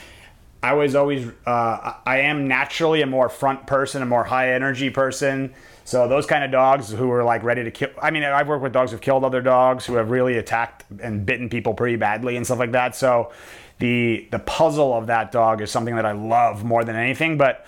I 0.63 0.73
was 0.73 0.95
always, 0.95 1.27
uh, 1.45 1.93
I 2.05 2.21
am 2.21 2.47
naturally 2.47 3.01
a 3.01 3.05
more 3.05 3.29
front 3.29 3.67
person, 3.67 4.01
a 4.01 4.05
more 4.05 4.23
high 4.23 4.53
energy 4.53 4.89
person. 4.89 5.53
So 5.83 6.07
those 6.07 6.25
kind 6.25 6.43
of 6.43 6.51
dogs 6.51 6.89
who 6.89 7.11
are 7.11 7.23
like 7.23 7.43
ready 7.43 7.63
to 7.63 7.69
kill. 7.69 7.89
I 8.01 8.09
mean, 8.09 8.23
I've 8.23 8.47
worked 8.47 8.63
with 8.63 8.73
dogs 8.73 8.91
who've 8.91 9.01
killed 9.01 9.23
other 9.23 9.41
dogs, 9.41 9.85
who 9.85 9.95
have 9.95 10.09
really 10.09 10.37
attacked 10.37 10.83
and 10.99 11.25
bitten 11.25 11.49
people 11.49 11.75
pretty 11.75 11.95
badly 11.95 12.35
and 12.35 12.45
stuff 12.45 12.57
like 12.57 12.71
that. 12.71 12.95
So 12.95 13.31
the 13.77 14.27
the 14.31 14.39
puzzle 14.39 14.93
of 14.93 15.07
that 15.07 15.31
dog 15.31 15.61
is 15.61 15.69
something 15.69 15.95
that 15.95 16.05
I 16.05 16.13
love 16.13 16.63
more 16.63 16.83
than 16.83 16.95
anything. 16.95 17.37
But 17.37 17.67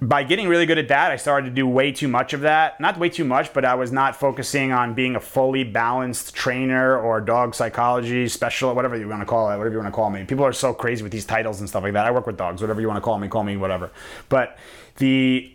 by 0.00 0.24
getting 0.24 0.48
really 0.48 0.66
good 0.66 0.78
at 0.78 0.88
that, 0.88 1.10
I 1.10 1.16
started 1.16 1.48
to 1.48 1.54
do 1.54 1.66
way 1.66 1.90
too 1.90 2.08
much 2.08 2.34
of 2.34 2.42
that. 2.42 2.78
Not 2.80 2.98
way 2.98 3.08
too 3.08 3.24
much, 3.24 3.54
but 3.54 3.64
I 3.64 3.74
was 3.74 3.90
not 3.90 4.14
focusing 4.14 4.70
on 4.70 4.92
being 4.92 5.16
a 5.16 5.20
fully 5.20 5.64
balanced 5.64 6.34
trainer 6.34 6.98
or 6.98 7.20
dog 7.20 7.54
psychology 7.54 8.28
specialist, 8.28 8.76
whatever 8.76 8.96
you 8.96 9.08
want 9.08 9.22
to 9.22 9.26
call 9.26 9.50
it, 9.50 9.56
whatever 9.56 9.74
you 9.74 9.80
want 9.80 9.92
to 9.92 9.96
call 9.96 10.10
me. 10.10 10.24
People 10.24 10.44
are 10.44 10.52
so 10.52 10.74
crazy 10.74 11.02
with 11.02 11.12
these 11.12 11.24
titles 11.24 11.60
and 11.60 11.68
stuff 11.68 11.82
like 11.82 11.94
that. 11.94 12.06
I 12.06 12.10
work 12.10 12.26
with 12.26 12.36
dogs, 12.36 12.60
whatever 12.60 12.80
you 12.80 12.88
want 12.88 12.98
to 12.98 13.00
call 13.00 13.18
me, 13.18 13.28
call 13.28 13.44
me 13.44 13.56
whatever. 13.56 13.90
But 14.28 14.58
the 14.96 15.50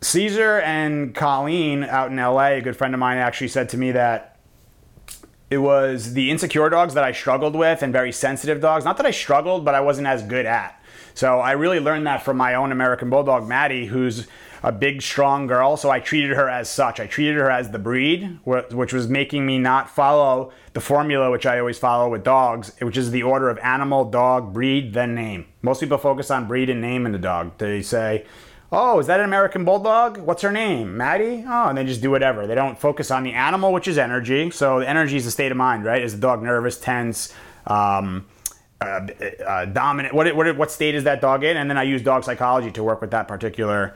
Cesar 0.00 0.60
and 0.60 1.14
Colleen 1.14 1.84
out 1.84 2.10
in 2.10 2.16
LA, 2.16 2.52
a 2.52 2.60
good 2.62 2.76
friend 2.76 2.94
of 2.94 3.00
mine 3.00 3.18
actually 3.18 3.48
said 3.48 3.68
to 3.70 3.76
me 3.76 3.92
that 3.92 4.38
it 5.50 5.58
was 5.58 6.14
the 6.14 6.30
insecure 6.30 6.70
dogs 6.70 6.94
that 6.94 7.04
I 7.04 7.12
struggled 7.12 7.54
with 7.54 7.82
and 7.82 7.92
very 7.92 8.12
sensitive 8.12 8.60
dogs. 8.60 8.84
Not 8.84 8.96
that 8.98 9.06
I 9.06 9.10
struggled, 9.10 9.64
but 9.64 9.74
I 9.74 9.80
wasn't 9.80 10.06
as 10.06 10.22
good 10.22 10.46
at. 10.46 10.77
So 11.18 11.40
I 11.40 11.52
really 11.52 11.80
learned 11.80 12.06
that 12.06 12.22
from 12.22 12.36
my 12.36 12.54
own 12.54 12.70
American 12.70 13.10
Bulldog, 13.10 13.48
Maddie, 13.48 13.86
who's 13.86 14.28
a 14.62 14.70
big, 14.70 15.02
strong 15.02 15.48
girl. 15.48 15.76
So 15.76 15.90
I 15.90 15.98
treated 15.98 16.36
her 16.36 16.48
as 16.48 16.70
such. 16.70 17.00
I 17.00 17.08
treated 17.08 17.34
her 17.34 17.50
as 17.50 17.72
the 17.72 17.78
breed, 17.80 18.38
which 18.44 18.92
was 18.92 19.08
making 19.08 19.44
me 19.44 19.58
not 19.58 19.90
follow 19.90 20.52
the 20.74 20.80
formula, 20.80 21.28
which 21.32 21.44
I 21.44 21.58
always 21.58 21.76
follow 21.76 22.08
with 22.08 22.22
dogs, 22.22 22.72
which 22.80 22.96
is 22.96 23.10
the 23.10 23.24
order 23.24 23.50
of 23.50 23.58
animal, 23.58 24.08
dog, 24.08 24.52
breed, 24.52 24.94
then 24.94 25.16
name. 25.16 25.46
Most 25.60 25.80
people 25.80 25.98
focus 25.98 26.30
on 26.30 26.46
breed 26.46 26.70
and 26.70 26.80
name 26.80 27.04
in 27.04 27.10
the 27.10 27.18
dog. 27.18 27.58
They 27.58 27.82
say, 27.82 28.24
Oh, 28.70 29.00
is 29.00 29.08
that 29.08 29.18
an 29.18 29.26
American 29.26 29.64
Bulldog? 29.64 30.18
What's 30.18 30.42
her 30.42 30.52
name? 30.52 30.96
Maddie? 30.96 31.44
Oh, 31.44 31.68
and 31.68 31.76
they 31.76 31.84
just 31.84 32.00
do 32.00 32.12
whatever. 32.12 32.46
They 32.46 32.54
don't 32.54 32.78
focus 32.78 33.10
on 33.10 33.24
the 33.24 33.32
animal, 33.32 33.72
which 33.72 33.88
is 33.88 33.98
energy. 33.98 34.52
So 34.52 34.78
the 34.78 34.88
energy 34.88 35.16
is 35.16 35.26
a 35.26 35.32
state 35.32 35.50
of 35.50 35.56
mind, 35.56 35.84
right? 35.84 36.00
Is 36.00 36.14
the 36.14 36.20
dog 36.20 36.44
nervous, 36.44 36.78
tense, 36.78 37.34
um, 37.66 38.26
uh, 38.80 39.06
uh, 39.46 39.64
dominant? 39.66 40.14
What, 40.14 40.34
what, 40.36 40.56
what 40.56 40.70
state 40.70 40.94
is 40.94 41.04
that 41.04 41.20
dog 41.20 41.44
in? 41.44 41.56
And 41.56 41.68
then 41.68 41.78
I 41.78 41.82
use 41.82 42.02
dog 42.02 42.24
psychology 42.24 42.70
to 42.72 42.82
work 42.82 43.00
with 43.00 43.10
that 43.10 43.28
particular 43.28 43.94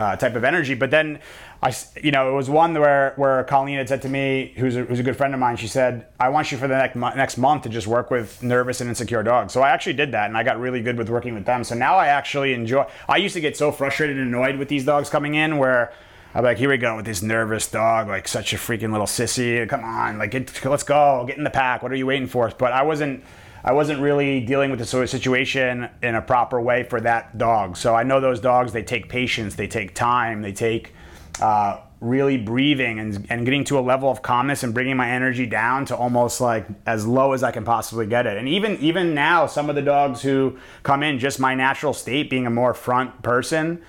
uh, 0.00 0.16
type 0.16 0.34
of 0.34 0.44
energy. 0.44 0.74
But 0.74 0.90
then 0.90 1.20
I, 1.62 1.74
you 2.02 2.10
know, 2.10 2.30
it 2.30 2.34
was 2.34 2.50
one 2.50 2.74
where 2.74 3.14
where 3.16 3.42
Colleen 3.44 3.78
had 3.78 3.88
said 3.88 4.02
to 4.02 4.08
me, 4.08 4.52
who's 4.56 4.76
a, 4.76 4.84
who's 4.84 4.98
a 4.98 5.02
good 5.02 5.16
friend 5.16 5.32
of 5.32 5.40
mine, 5.40 5.56
she 5.56 5.66
said, 5.66 6.06
"I 6.20 6.28
want 6.28 6.52
you 6.52 6.58
for 6.58 6.68
the 6.68 6.76
next 6.76 6.96
next 6.96 7.38
month 7.38 7.62
to 7.62 7.68
just 7.68 7.86
work 7.86 8.10
with 8.10 8.42
nervous 8.42 8.80
and 8.80 8.88
insecure 8.88 9.22
dogs." 9.22 9.52
So 9.52 9.62
I 9.62 9.70
actually 9.70 9.94
did 9.94 10.12
that, 10.12 10.26
and 10.28 10.36
I 10.36 10.42
got 10.42 10.60
really 10.60 10.82
good 10.82 10.98
with 10.98 11.08
working 11.08 11.34
with 11.34 11.46
them. 11.46 11.64
So 11.64 11.74
now 11.74 11.96
I 11.96 12.08
actually 12.08 12.52
enjoy. 12.52 12.86
I 13.08 13.16
used 13.16 13.34
to 13.34 13.40
get 13.40 13.56
so 13.56 13.72
frustrated 13.72 14.18
and 14.18 14.28
annoyed 14.28 14.56
with 14.56 14.68
these 14.68 14.84
dogs 14.84 15.08
coming 15.08 15.36
in, 15.36 15.56
where 15.56 15.92
I'm 16.34 16.44
like, 16.44 16.58
"Here 16.58 16.68
we 16.68 16.76
go 16.76 16.96
with 16.96 17.06
this 17.06 17.22
nervous 17.22 17.70
dog, 17.70 18.08
like 18.08 18.28
such 18.28 18.52
a 18.52 18.56
freaking 18.56 18.92
little 18.92 19.06
sissy. 19.06 19.66
Come 19.66 19.84
on, 19.84 20.18
like 20.18 20.32
get, 20.32 20.64
let's 20.66 20.82
go, 20.82 21.24
get 21.26 21.38
in 21.38 21.44
the 21.44 21.50
pack. 21.50 21.82
What 21.82 21.92
are 21.92 21.96
you 21.96 22.06
waiting 22.06 22.28
for?" 22.28 22.52
But 22.58 22.72
I 22.72 22.82
wasn't. 22.82 23.24
I 23.64 23.72
wasn't 23.72 24.00
really 24.00 24.40
dealing 24.40 24.70
with 24.70 24.78
the 24.78 24.84
sort 24.84 25.04
of 25.04 25.10
situation 25.10 25.88
in 26.02 26.14
a 26.14 26.20
proper 26.20 26.60
way 26.60 26.82
for 26.82 27.00
that 27.00 27.38
dog. 27.38 27.78
So 27.78 27.94
I 27.94 28.02
know 28.02 28.20
those 28.20 28.38
dogs, 28.38 28.72
they 28.72 28.82
take 28.82 29.08
patience, 29.08 29.54
they 29.54 29.66
take 29.66 29.94
time, 29.94 30.42
they 30.42 30.52
take 30.52 30.92
uh, 31.40 31.80
really 32.00 32.36
breathing 32.36 32.98
and, 32.98 33.26
and 33.30 33.46
getting 33.46 33.64
to 33.64 33.78
a 33.78 33.80
level 33.80 34.10
of 34.10 34.20
calmness 34.20 34.62
and 34.62 34.74
bringing 34.74 34.98
my 34.98 35.10
energy 35.10 35.46
down 35.46 35.86
to 35.86 35.96
almost 35.96 36.42
like 36.42 36.66
as 36.84 37.06
low 37.06 37.32
as 37.32 37.42
I 37.42 37.52
can 37.52 37.64
possibly 37.64 38.06
get 38.06 38.26
it. 38.26 38.36
And 38.36 38.46
even 38.46 38.76
even 38.80 39.14
now, 39.14 39.46
some 39.46 39.70
of 39.70 39.76
the 39.76 39.82
dogs 39.82 40.20
who 40.20 40.58
come 40.82 41.02
in 41.02 41.18
just 41.18 41.40
my 41.40 41.54
natural 41.54 41.94
state, 41.94 42.28
being 42.28 42.46
a 42.46 42.50
more 42.50 42.74
front 42.74 43.22
person, 43.22 43.82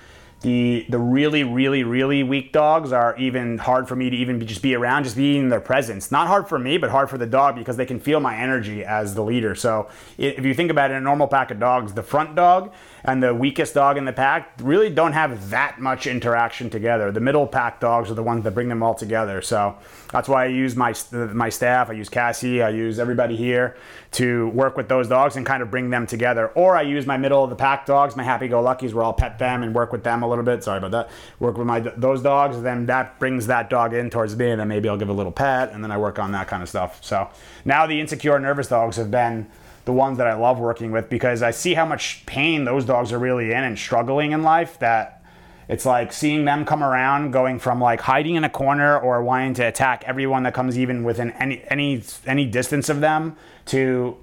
the 0.46 0.86
the 0.88 0.98
really 0.98 1.42
really 1.42 1.82
really 1.82 2.22
weak 2.22 2.52
dogs 2.52 2.92
are 2.92 3.16
even 3.18 3.58
hard 3.58 3.88
for 3.88 3.96
me 3.96 4.08
to 4.08 4.16
even 4.16 4.38
be, 4.38 4.46
just 4.46 4.62
be 4.62 4.76
around 4.76 5.02
just 5.02 5.16
being 5.16 5.42
in 5.42 5.48
their 5.48 5.60
presence 5.60 6.12
not 6.12 6.28
hard 6.28 6.48
for 6.48 6.56
me 6.56 6.78
but 6.78 6.88
hard 6.88 7.10
for 7.10 7.18
the 7.18 7.26
dog 7.26 7.56
because 7.56 7.76
they 7.76 7.84
can 7.84 7.98
feel 7.98 8.20
my 8.20 8.36
energy 8.36 8.84
as 8.84 9.16
the 9.16 9.22
leader 9.24 9.56
so 9.56 9.88
if 10.16 10.44
you 10.44 10.54
think 10.54 10.70
about 10.70 10.92
it 10.92 10.94
in 10.94 10.98
a 10.98 11.00
normal 11.00 11.26
pack 11.26 11.50
of 11.50 11.58
dogs 11.58 11.94
the 11.94 12.02
front 12.02 12.36
dog 12.36 12.72
and 13.06 13.22
the 13.22 13.32
weakest 13.32 13.72
dog 13.72 13.96
in 13.96 14.04
the 14.04 14.12
pack 14.12 14.52
really 14.60 14.90
don't 14.90 15.12
have 15.12 15.50
that 15.50 15.80
much 15.80 16.08
interaction 16.08 16.68
together. 16.68 17.12
The 17.12 17.20
middle 17.20 17.46
pack 17.46 17.78
dogs 17.78 18.10
are 18.10 18.14
the 18.14 18.22
ones 18.22 18.42
that 18.42 18.50
bring 18.50 18.68
them 18.68 18.82
all 18.82 18.96
together. 18.96 19.40
So 19.42 19.76
that's 20.10 20.28
why 20.28 20.44
I 20.44 20.48
use 20.48 20.74
my 20.74 20.92
my 21.12 21.48
staff. 21.48 21.88
I 21.88 21.92
use 21.92 22.08
Cassie. 22.08 22.62
I 22.62 22.70
use 22.70 22.98
everybody 22.98 23.36
here 23.36 23.76
to 24.12 24.48
work 24.48 24.76
with 24.76 24.88
those 24.88 25.08
dogs 25.08 25.36
and 25.36 25.46
kind 25.46 25.62
of 25.62 25.70
bring 25.70 25.90
them 25.90 26.06
together. 26.06 26.48
Or 26.48 26.76
I 26.76 26.82
use 26.82 27.06
my 27.06 27.16
middle 27.16 27.44
of 27.44 27.50
the 27.50 27.56
pack 27.56 27.86
dogs, 27.86 28.16
my 28.16 28.24
happy-go-luckies, 28.24 28.92
where 28.92 29.04
I'll 29.04 29.12
pet 29.12 29.38
them 29.38 29.62
and 29.62 29.74
work 29.74 29.92
with 29.92 30.02
them 30.02 30.22
a 30.22 30.28
little 30.28 30.35
bit. 30.44 30.62
Sorry 30.64 30.78
about 30.78 30.90
that. 30.92 31.10
Work 31.40 31.58
with 31.58 31.66
my 31.66 31.80
those 31.80 32.22
dogs. 32.22 32.60
Then 32.62 32.86
that 32.86 33.18
brings 33.18 33.46
that 33.46 33.70
dog 33.70 33.94
in 33.94 34.10
towards 34.10 34.36
me, 34.36 34.50
and 34.50 34.60
then 34.60 34.68
maybe 34.68 34.88
I'll 34.88 34.96
give 34.96 35.08
a 35.08 35.14
little 35.14 35.32
pet, 35.32 35.72
and 35.72 35.82
then 35.82 35.90
I 35.90 35.98
work 35.98 36.18
on 36.18 36.32
that 36.32 36.48
kind 36.48 36.62
of 36.62 36.68
stuff. 36.68 37.02
So 37.04 37.28
now 37.64 37.86
the 37.86 38.00
insecure, 38.00 38.38
nervous 38.38 38.68
dogs 38.68 38.96
have 38.96 39.10
been 39.10 39.48
the 39.86 39.92
ones 39.92 40.18
that 40.18 40.26
I 40.26 40.34
love 40.34 40.58
working 40.58 40.90
with 40.90 41.08
because 41.08 41.42
I 41.42 41.52
see 41.52 41.74
how 41.74 41.86
much 41.86 42.26
pain 42.26 42.64
those 42.64 42.84
dogs 42.84 43.12
are 43.12 43.18
really 43.18 43.52
in 43.52 43.62
and 43.62 43.78
struggling 43.78 44.32
in 44.32 44.42
life 44.42 44.80
that 44.80 45.22
it's 45.68 45.86
like 45.86 46.12
seeing 46.12 46.44
them 46.44 46.64
come 46.64 46.82
around 46.82 47.30
going 47.30 47.58
from 47.58 47.80
like 47.80 48.00
hiding 48.00 48.34
in 48.34 48.44
a 48.44 48.50
corner 48.50 48.98
or 48.98 49.22
wanting 49.22 49.54
to 49.54 49.62
attack 49.62 50.04
everyone 50.06 50.42
that 50.42 50.54
comes 50.54 50.78
even 50.78 51.04
within 51.04 51.30
any 51.32 51.62
any 51.68 52.02
any 52.26 52.46
distance 52.46 52.88
of 52.88 53.00
them 53.00 53.36
to 53.66 54.16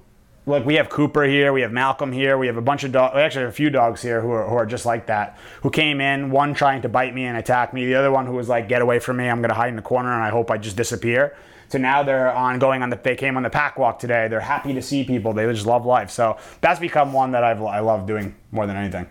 like 0.46 0.64
we 0.64 0.74
have 0.74 0.88
Cooper 0.88 1.24
here, 1.24 1.52
we 1.52 1.62
have 1.62 1.72
Malcolm 1.72 2.12
here, 2.12 2.36
we 2.36 2.46
have 2.46 2.56
a 2.56 2.62
bunch 2.62 2.84
of 2.84 2.92
dogs, 2.92 3.16
actually 3.16 3.46
a 3.46 3.52
few 3.52 3.70
dogs 3.70 4.02
here 4.02 4.20
who 4.20 4.30
are, 4.30 4.48
who 4.48 4.54
are 4.54 4.66
just 4.66 4.84
like 4.84 5.06
that, 5.06 5.38
who 5.62 5.70
came 5.70 6.00
in, 6.00 6.30
one 6.30 6.52
trying 6.54 6.82
to 6.82 6.88
bite 6.88 7.14
me 7.14 7.24
and 7.24 7.36
attack 7.36 7.72
me, 7.72 7.86
the 7.86 7.94
other 7.94 8.10
one 8.10 8.26
who 8.26 8.34
was 8.34 8.48
like, 8.48 8.68
get 8.68 8.82
away 8.82 8.98
from 8.98 9.16
me, 9.16 9.28
I'm 9.28 9.40
gonna 9.40 9.54
hide 9.54 9.68
in 9.68 9.76
the 9.76 9.82
corner 9.82 10.12
and 10.12 10.22
I 10.22 10.30
hope 10.30 10.50
I 10.50 10.58
just 10.58 10.76
disappear. 10.76 11.36
So 11.68 11.78
now 11.78 12.02
they're 12.02 12.32
on 12.32 12.58
going 12.58 12.82
on 12.82 12.90
the, 12.90 12.96
they 12.96 13.16
came 13.16 13.36
on 13.36 13.42
the 13.42 13.50
pack 13.50 13.78
walk 13.78 13.98
today. 13.98 14.28
They're 14.28 14.38
happy 14.38 14.74
to 14.74 14.82
see 14.82 15.02
people. 15.02 15.32
They 15.32 15.50
just 15.52 15.66
love 15.66 15.86
life. 15.86 16.10
So 16.10 16.36
that's 16.60 16.78
become 16.78 17.12
one 17.12 17.32
that 17.32 17.42
I've, 17.42 17.62
I 17.62 17.80
love 17.80 18.06
doing 18.06 18.34
more 18.52 18.66
than 18.66 18.76
anything. 18.76 19.08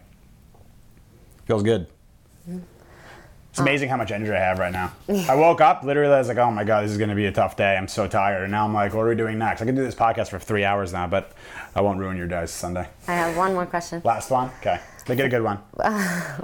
Feels 1.46 1.64
good. 1.64 1.88
It's 3.54 3.60
amazing 3.60 3.88
how 3.90 3.98
much 3.98 4.10
energy 4.10 4.32
I 4.32 4.40
have 4.40 4.58
right 4.58 4.72
now. 4.72 4.92
I 5.30 5.36
woke 5.36 5.62
up 5.62 5.84
literally. 5.84 6.12
I 6.12 6.18
was 6.18 6.28
like, 6.28 6.40
"Oh 6.40 6.50
my 6.50 6.64
god, 6.64 6.86
this 6.86 6.92
is 6.92 6.98
going 6.98 7.12
to 7.12 7.16
be 7.16 7.28
a 7.28 7.32
tough 7.32 7.56
day. 7.56 7.78
I'm 7.78 7.88
so 7.88 8.08
tired." 8.08 8.42
And 8.42 8.52
now 8.52 8.66
I'm 8.66 8.74
like, 8.74 8.96
"What 8.96 9.04
are 9.04 9.10
we 9.10 9.16
doing 9.16 9.38
next?" 9.38 9.62
I 9.62 9.66
can 9.66 9.76
do 9.76 9.84
this 9.84 9.94
podcast 9.94 10.30
for 10.30 10.40
three 10.40 10.64
hours 10.66 10.92
now, 10.92 11.06
but 11.06 11.34
I 11.76 11.82
won't 11.82 12.00
ruin 12.00 12.18
your 12.18 12.26
guys' 12.26 12.50
Sunday. 12.50 12.88
I 13.08 13.14
have 13.14 13.38
one 13.38 13.54
more 13.54 13.68
question. 13.68 14.02
Last 14.04 14.32
one. 14.32 14.50
Okay, 14.60 14.80
they 15.06 15.16
get 15.16 15.28
a 15.28 15.30
good 15.30 15.44
one. 15.44 15.60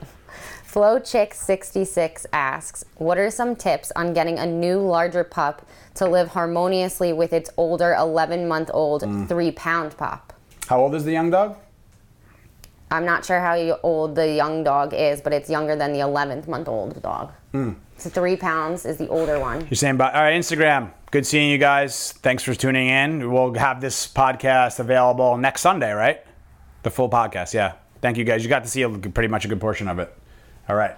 FlowChick66 0.72 2.28
asks, 2.32 2.86
"What 2.98 3.17
are 3.17 3.32
some 3.32 3.56
tips 3.56 3.91
on 3.95 4.13
getting 4.13 4.38
a 4.38 4.45
new, 4.45 4.80
larger 4.80 5.24
pup 5.24 5.65
to 5.95 6.06
live 6.08 6.28
harmoniously 6.30 7.12
with 7.12 7.34
its 7.34 7.50
older 7.58 7.95
11-month-old 7.98 9.02
Mm. 9.02 9.28
three-pound 9.28 9.98
pup?" 9.98 10.32
How 10.67 10.80
old 10.80 10.93
is 10.93 11.06
the 11.06 11.12
young 11.12 11.32
dog? 11.32 11.58
I'm 12.91 13.06
not 13.06 13.23
sure 13.25 13.39
how 13.39 13.80
old 13.84 14.15
the 14.15 14.34
young 14.34 14.63
dog 14.63 14.93
is, 14.93 15.21
but 15.21 15.32
it's 15.32 15.49
younger 15.49 15.75
than 15.75 15.93
the 15.93 15.99
11th 15.99 16.47
month 16.47 16.67
old 16.67 17.02
dog. 17.02 17.32
Hmm. 17.52 17.73
So 17.97 18.10
three 18.10 18.36
pounds 18.36 18.86
is 18.86 18.97
the 18.97 19.08
older 19.10 19.39
one. 19.39 19.62
You're 19.62 19.75
saying, 19.75 19.97
but 19.97 20.15
all 20.15 20.21
right, 20.21 20.39
Instagram. 20.39 20.91
Good 21.12 21.25
seeing 21.25 21.49
you 21.49 21.58
guys. 21.58 22.13
Thanks 22.13 22.43
for 22.43 22.56
tuning 22.56 22.88
in. 22.88 23.32
We'll 23.32 23.54
have 23.56 23.82
this 23.82 24.08
podcast 24.08 24.80
available 24.80 25.38
next 25.38 25.62
Sunday, 25.62 25.91
right? 25.91 26.23
The 26.84 26.89
full 26.89 27.10
podcast, 27.10 27.54
yeah. 27.54 27.73
Thank 28.02 28.17
you 28.17 28.23
guys. 28.23 28.43
You 28.43 28.49
got 28.49 28.63
to 28.63 28.69
see 28.69 28.84
a, 28.84 28.89
pretty 28.89 29.28
much 29.28 29.45
a 29.45 29.47
good 29.47 29.60
portion 29.60 29.88
of 29.88 29.99
it. 29.99 30.15
All 30.67 30.75
right. 30.75 30.95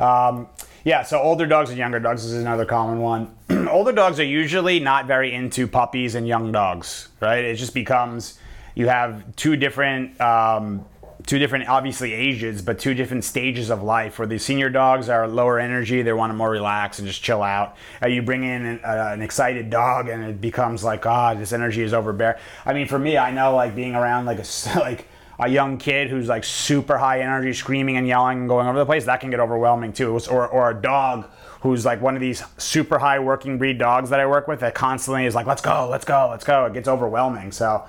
Um, 0.00 0.48
yeah, 0.84 1.02
so 1.02 1.20
older 1.20 1.46
dogs 1.46 1.70
and 1.70 1.78
younger 1.78 2.00
dogs 2.00 2.24
is 2.24 2.34
another 2.34 2.64
common 2.64 3.00
one. 3.00 3.34
older 3.68 3.92
dogs 3.92 4.18
are 4.18 4.24
usually 4.24 4.80
not 4.80 5.06
very 5.06 5.32
into 5.32 5.66
puppies 5.68 6.14
and 6.14 6.26
young 6.26 6.52
dogs, 6.52 7.08
right? 7.20 7.44
It 7.44 7.56
just 7.56 7.74
becomes 7.74 8.38
you 8.74 8.88
have 8.88 9.36
two 9.36 9.56
different 9.56 10.20
um, 10.20 10.84
two 11.26 11.38
different 11.38 11.68
obviously 11.68 12.12
ages 12.12 12.60
but 12.60 12.78
two 12.78 12.92
different 12.92 13.24
stages 13.24 13.70
of 13.70 13.82
life 13.82 14.18
where 14.18 14.28
the 14.28 14.38
senior 14.38 14.68
dogs 14.68 15.08
are 15.08 15.26
lower 15.26 15.58
energy 15.58 16.02
they 16.02 16.12
want 16.12 16.30
to 16.30 16.34
more 16.34 16.50
relax 16.50 16.98
and 16.98 17.08
just 17.08 17.22
chill 17.22 17.42
out. 17.42 17.76
Uh, 18.02 18.08
you 18.08 18.22
bring 18.22 18.44
in 18.44 18.66
an, 18.66 18.80
uh, 18.84 19.10
an, 19.12 19.22
excited 19.22 19.70
dog 19.70 20.08
and 20.08 20.22
it 20.24 20.40
becomes 20.40 20.84
like 20.84 21.02
god 21.02 21.36
oh, 21.36 21.40
this 21.40 21.52
energy 21.52 21.82
is 21.82 21.94
overbearing 21.94 22.38
i 22.66 22.72
mean 22.72 22.86
for 22.86 22.98
me 22.98 23.16
i 23.16 23.30
know 23.30 23.54
like 23.54 23.74
being 23.74 23.94
around 23.94 24.26
like 24.26 24.38
a 24.38 24.78
like 24.78 25.08
a 25.38 25.48
young 25.48 25.78
kid 25.78 26.10
who's 26.10 26.28
like 26.28 26.44
super 26.44 26.98
high 26.98 27.20
energy 27.20 27.52
screaming 27.52 27.96
and 27.96 28.06
yelling 28.06 28.40
and 28.40 28.48
going 28.48 28.66
over 28.66 28.78
the 28.78 28.86
place 28.86 29.04
that 29.06 29.20
can 29.20 29.30
get 29.30 29.40
overwhelming 29.40 29.92
too. 29.92 30.18
Or, 30.30 30.46
or 30.46 30.70
a 30.70 30.74
dog 30.74 31.28
who's 31.60 31.84
like 31.84 32.00
one 32.00 32.14
of 32.14 32.20
these 32.20 32.42
super 32.58 32.98
high 32.98 33.18
working 33.18 33.58
breed 33.58 33.78
dogs 33.78 34.10
that 34.10 34.20
i 34.20 34.26
work 34.26 34.46
with 34.46 34.60
that 34.60 34.74
constantly 34.74 35.26
is 35.26 35.34
like 35.34 35.46
let's 35.46 35.62
go 35.62 35.88
let's 35.90 36.04
go 36.04 36.28
let's 36.30 36.44
go. 36.44 36.66
It 36.66 36.74
gets 36.74 36.88
overwhelming. 36.88 37.52
So 37.52 37.84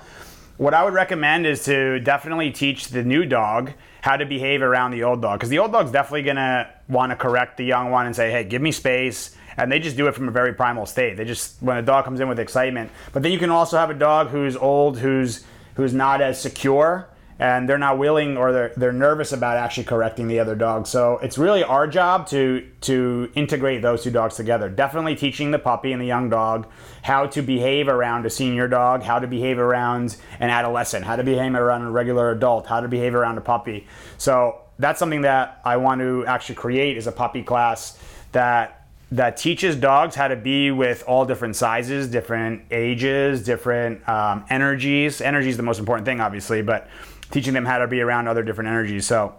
what 0.58 0.74
I 0.74 0.84
would 0.84 0.94
recommend 0.94 1.46
is 1.46 1.64
to 1.64 2.00
definitely 2.00 2.50
teach 2.50 2.88
the 2.88 3.02
new 3.02 3.24
dog 3.24 3.72
how 4.00 4.16
to 4.16 4.24
behave 4.24 4.62
around 4.62 4.92
the 4.92 5.02
old 5.02 5.20
dog 5.20 5.38
because 5.38 5.50
the 5.50 5.58
old 5.58 5.72
dog's 5.72 5.90
definitely 5.90 6.22
gonna 6.22 6.68
want 6.88 7.10
to 7.10 7.16
correct 7.16 7.56
the 7.56 7.64
young 7.64 7.90
one 7.90 8.06
and 8.06 8.14
say, 8.14 8.30
"Hey, 8.30 8.44
give 8.44 8.62
me 8.62 8.72
space." 8.72 9.36
And 9.58 9.72
they 9.72 9.78
just 9.78 9.96
do 9.96 10.06
it 10.06 10.14
from 10.14 10.28
a 10.28 10.30
very 10.30 10.52
primal 10.52 10.86
state. 10.86 11.16
They 11.16 11.24
just 11.24 11.56
when 11.60 11.76
a 11.76 11.82
dog 11.82 12.04
comes 12.04 12.20
in 12.20 12.28
with 12.28 12.38
excitement. 12.38 12.90
But 13.12 13.22
then 13.22 13.32
you 13.32 13.38
can 13.38 13.50
also 13.50 13.78
have 13.78 13.90
a 13.90 13.94
dog 13.94 14.28
who's 14.28 14.56
old, 14.56 14.98
who's 14.98 15.44
who's 15.74 15.92
not 15.92 16.20
as 16.20 16.40
secure, 16.40 17.06
and 17.38 17.68
they're 17.68 17.78
not 17.78 17.98
willing 17.98 18.36
or 18.36 18.52
they're, 18.52 18.72
they're 18.76 18.92
nervous 18.92 19.32
about 19.32 19.56
actually 19.56 19.84
correcting 19.84 20.26
the 20.26 20.40
other 20.40 20.54
dog. 20.54 20.86
So 20.86 21.18
it's 21.18 21.36
really 21.36 21.62
our 21.62 21.86
job 21.86 22.26
to 22.28 22.66
to 22.82 23.30
integrate 23.34 23.82
those 23.82 24.02
two 24.02 24.10
dogs 24.10 24.36
together. 24.36 24.68
Definitely 24.68 25.16
teaching 25.16 25.50
the 25.50 25.58
puppy 25.58 25.92
and 25.92 26.00
the 26.00 26.06
young 26.06 26.30
dog 26.30 26.66
how 27.02 27.26
to 27.26 27.42
behave 27.42 27.88
around 27.88 28.24
a 28.26 28.30
senior 28.30 28.68
dog, 28.68 29.02
how 29.02 29.18
to 29.18 29.26
behave 29.26 29.58
around 29.58 30.16
an 30.40 30.50
adolescent, 30.50 31.04
how 31.04 31.16
to 31.16 31.24
behave 31.24 31.54
around 31.54 31.82
a 31.82 31.90
regular 31.90 32.30
adult, 32.30 32.66
how 32.66 32.80
to 32.80 32.88
behave 32.88 33.14
around 33.14 33.38
a 33.38 33.42
puppy. 33.42 33.86
So 34.18 34.60
that's 34.78 34.98
something 34.98 35.22
that 35.22 35.60
I 35.64 35.76
want 35.76 36.00
to 36.00 36.24
actually 36.26 36.56
create 36.56 36.96
is 36.96 37.06
a 37.06 37.12
puppy 37.12 37.42
class 37.42 37.98
that 38.32 38.86
that 39.12 39.36
teaches 39.36 39.76
dogs 39.76 40.16
how 40.16 40.26
to 40.26 40.34
be 40.34 40.72
with 40.72 41.04
all 41.06 41.24
different 41.24 41.54
sizes, 41.54 42.08
different 42.08 42.62
ages, 42.72 43.44
different 43.44 44.06
um, 44.08 44.44
energies. 44.50 45.20
Energy 45.20 45.48
is 45.48 45.56
the 45.56 45.62
most 45.62 45.78
important 45.78 46.04
thing, 46.04 46.20
obviously, 46.20 46.60
but 46.60 46.88
teaching 47.30 47.54
them 47.54 47.64
how 47.64 47.78
to 47.78 47.86
be 47.86 48.00
around 48.00 48.28
other 48.28 48.42
different 48.42 48.68
energies. 48.68 49.06
So 49.06 49.34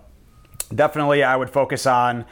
definitely, 0.74 1.24
I 1.24 1.36
would 1.36 1.50
focus 1.50 1.86
on 1.86 2.26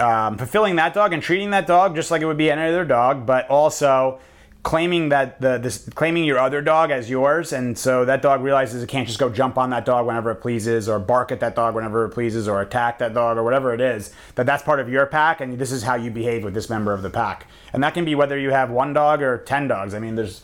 um, 0.00 0.38
fulfilling 0.38 0.76
that 0.76 0.94
dog 0.94 1.12
and 1.12 1.22
treating 1.22 1.50
that 1.50 1.66
dog 1.66 1.94
just 1.94 2.10
like 2.10 2.22
it 2.22 2.26
would 2.26 2.36
be 2.36 2.50
any 2.50 2.62
other 2.62 2.84
dog, 2.84 3.26
but 3.26 3.48
also 3.48 4.18
claiming 4.66 5.10
that 5.10 5.40
the 5.40 5.58
this 5.58 5.88
claiming 5.94 6.24
your 6.24 6.40
other 6.40 6.60
dog 6.60 6.90
as 6.90 7.08
yours. 7.08 7.52
And 7.52 7.78
so 7.78 8.04
that 8.04 8.20
dog 8.20 8.42
realizes 8.42 8.82
it 8.82 8.88
can't 8.88 9.06
just 9.06 9.20
go 9.20 9.30
jump 9.30 9.56
on 9.56 9.70
that 9.70 9.84
dog 9.84 10.06
whenever 10.06 10.32
it 10.32 10.36
pleases 10.36 10.88
or 10.88 10.98
bark 10.98 11.30
at 11.30 11.38
that 11.38 11.54
dog 11.54 11.76
whenever 11.76 12.04
it 12.04 12.10
pleases 12.10 12.48
or 12.48 12.60
attack 12.60 12.98
that 12.98 13.14
dog 13.14 13.38
or 13.38 13.44
whatever 13.44 13.72
it 13.72 13.80
is 13.80 14.12
that 14.34 14.44
that's 14.44 14.64
part 14.64 14.80
of 14.80 14.88
your 14.88 15.06
pack 15.06 15.40
and 15.40 15.60
this 15.60 15.70
is 15.70 15.84
how 15.84 15.94
you 15.94 16.10
behave 16.10 16.42
with 16.42 16.52
this 16.52 16.68
member 16.68 16.92
of 16.92 17.02
the 17.02 17.10
pack. 17.10 17.46
And 17.72 17.80
that 17.84 17.94
can 17.94 18.04
be 18.04 18.16
whether 18.16 18.36
you 18.36 18.50
have 18.50 18.68
one 18.68 18.92
dog 18.92 19.22
or 19.22 19.38
10 19.38 19.68
dogs. 19.68 19.94
I 19.94 20.00
mean 20.00 20.16
there's 20.16 20.42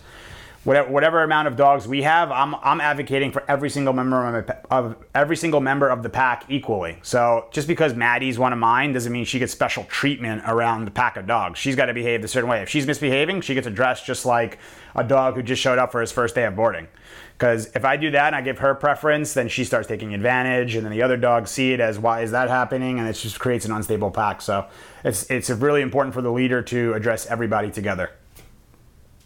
whatever, 0.64 0.90
whatever 0.90 1.22
amount 1.22 1.48
of 1.48 1.56
dogs 1.56 1.88
we 1.88 2.02
have, 2.02 2.30
I'm, 2.30 2.54
I'm 2.56 2.80
advocating 2.80 3.32
for 3.32 3.44
every 3.48 3.70
single 3.70 3.92
member 3.92 4.38
of, 4.38 4.50
of 4.70 4.96
every 5.14 5.36
single 5.36 5.60
member 5.60 5.88
of 5.88 6.02
the 6.02 6.10
pack 6.10 6.44
equally. 6.48 6.98
So 7.02 7.48
just 7.50 7.68
because 7.68 7.94
Maddie's 7.94 8.38
one 8.38 8.52
of 8.52 8.58
mine 8.58 8.92
doesn't 8.92 9.12
mean 9.12 9.24
she 9.24 9.38
gets 9.38 9.52
special 9.52 9.84
treatment 9.84 10.42
around 10.46 10.84
the 10.84 10.90
pack 10.90 11.16
of 11.16 11.26
dogs. 11.26 11.58
She's 11.58 11.76
got 11.76 11.86
to 11.86 11.94
behave 11.94 12.22
a 12.24 12.28
certain 12.28 12.48
way. 12.48 12.62
If 12.62 12.68
she's 12.68 12.86
misbehaving, 12.86 13.40
she 13.40 13.54
gets 13.54 13.66
addressed 13.66 14.06
just 14.06 14.24
like 14.24 14.58
a 14.94 15.04
dog 15.04 15.34
who 15.34 15.42
just 15.42 15.60
showed 15.60 15.78
up 15.78 15.92
for 15.92 16.00
his 16.00 16.12
first 16.12 16.34
day 16.34 16.44
of 16.44 16.54
boarding. 16.56 16.88
Because 17.32 17.74
if 17.74 17.84
I 17.84 17.96
do 17.96 18.10
that 18.12 18.28
and 18.28 18.36
I 18.36 18.40
give 18.40 18.58
her 18.60 18.74
preference, 18.74 19.34
then 19.34 19.48
she 19.48 19.64
starts 19.64 19.88
taking 19.88 20.14
advantage, 20.14 20.76
and 20.76 20.84
then 20.84 20.92
the 20.92 21.02
other 21.02 21.16
dogs 21.16 21.50
see 21.50 21.72
it 21.72 21.80
as 21.80 21.98
why 21.98 22.20
is 22.20 22.30
that 22.30 22.48
happening, 22.48 23.00
and 23.00 23.08
it 23.08 23.14
just 23.14 23.40
creates 23.40 23.64
an 23.64 23.72
unstable 23.72 24.12
pack. 24.12 24.40
So 24.40 24.68
it's 25.02 25.28
it's 25.28 25.50
really 25.50 25.82
important 25.82 26.14
for 26.14 26.22
the 26.22 26.30
leader 26.30 26.62
to 26.62 26.94
address 26.94 27.26
everybody 27.26 27.70
together 27.72 28.10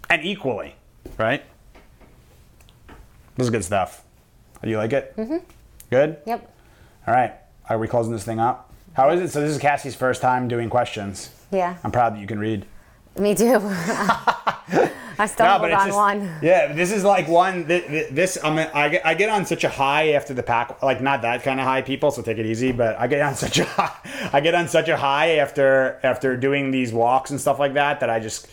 and 0.09 0.25
equally 0.25 0.77
right? 1.19 1.43
This 3.37 3.45
is 3.45 3.51
good 3.51 3.65
stuff. 3.65 4.03
Do 4.63 4.71
you 4.71 4.79
like 4.79 4.93
it? 4.93 5.17
Mm-hmm. 5.17 5.39
Good? 5.91 6.19
Yep. 6.27 6.53
All 7.07 7.15
right. 7.15 7.35
Are 7.69 7.79
we 7.79 7.87
closing 7.89 8.13
this 8.13 8.25
thing 8.25 8.41
up? 8.41 8.73
How 8.95 9.11
is 9.11 9.21
it? 9.21 9.31
So 9.31 9.41
this 9.41 9.51
is 9.51 9.59
Cassie's 9.59 9.95
first 9.95 10.23
time 10.23 10.49
doing 10.49 10.71
questions. 10.71 11.31
Yeah. 11.51 11.77
I'm 11.85 11.93
proud 11.93 12.15
that 12.15 12.21
you 12.21 12.27
can 12.27 12.39
read. 12.39 12.65
Me 13.19 13.35
too. 13.35 13.61
I 15.19 15.27
stumbled 15.27 15.71
on 15.71 15.87
just, 15.87 15.97
one. 15.97 16.39
Yeah, 16.43 16.73
this 16.73 16.93
is 16.93 17.05
like 17.05 17.29
one. 17.29 17.67
This, 17.67 18.11
this 18.11 18.39
I'm, 18.43 18.59
I 18.75 18.89
get, 18.89 19.07
I 19.07 19.15
get 19.15 19.31
on 19.31 19.47
such 19.47 19.65
a 19.65 19.69
high 19.69 20.11
after 20.11 20.35
the 20.35 20.43
pack, 20.43 20.83
like 20.83 21.01
not 21.01 21.23
that 21.23 21.43
kind 21.43 21.59
of 21.59 21.67
high, 21.67 21.83
people. 21.83 22.11
So 22.11 22.23
take 22.23 22.39
it 22.39 22.47
easy. 22.47 22.73
But 22.73 22.99
I 22.99 23.07
get 23.07 23.23
on 23.23 23.35
such 23.47 23.59
a 23.59 23.65
high, 23.65 24.31
I 24.33 24.41
get 24.41 24.55
on 24.55 24.69
such 24.69 24.89
a 24.89 24.97
high 24.97 25.37
after 25.37 26.01
after 26.03 26.37
doing 26.37 26.71
these 26.71 26.93
walks 26.93 27.31
and 27.31 27.41
stuff 27.41 27.59
like 27.59 27.75
that 27.75 28.01
that 28.01 28.11
I 28.11 28.21
just 28.21 28.49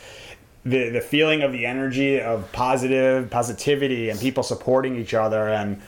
the 0.65 0.89
the 0.89 1.01
feeling 1.01 1.41
of 1.41 1.51
the 1.51 1.65
energy 1.65 2.21
of 2.21 2.49
positive 2.51 3.29
positivity 3.29 4.09
and 4.09 4.19
people 4.19 4.43
supporting 4.43 4.95
each 4.95 5.13
other 5.13 5.49
and 5.49 5.81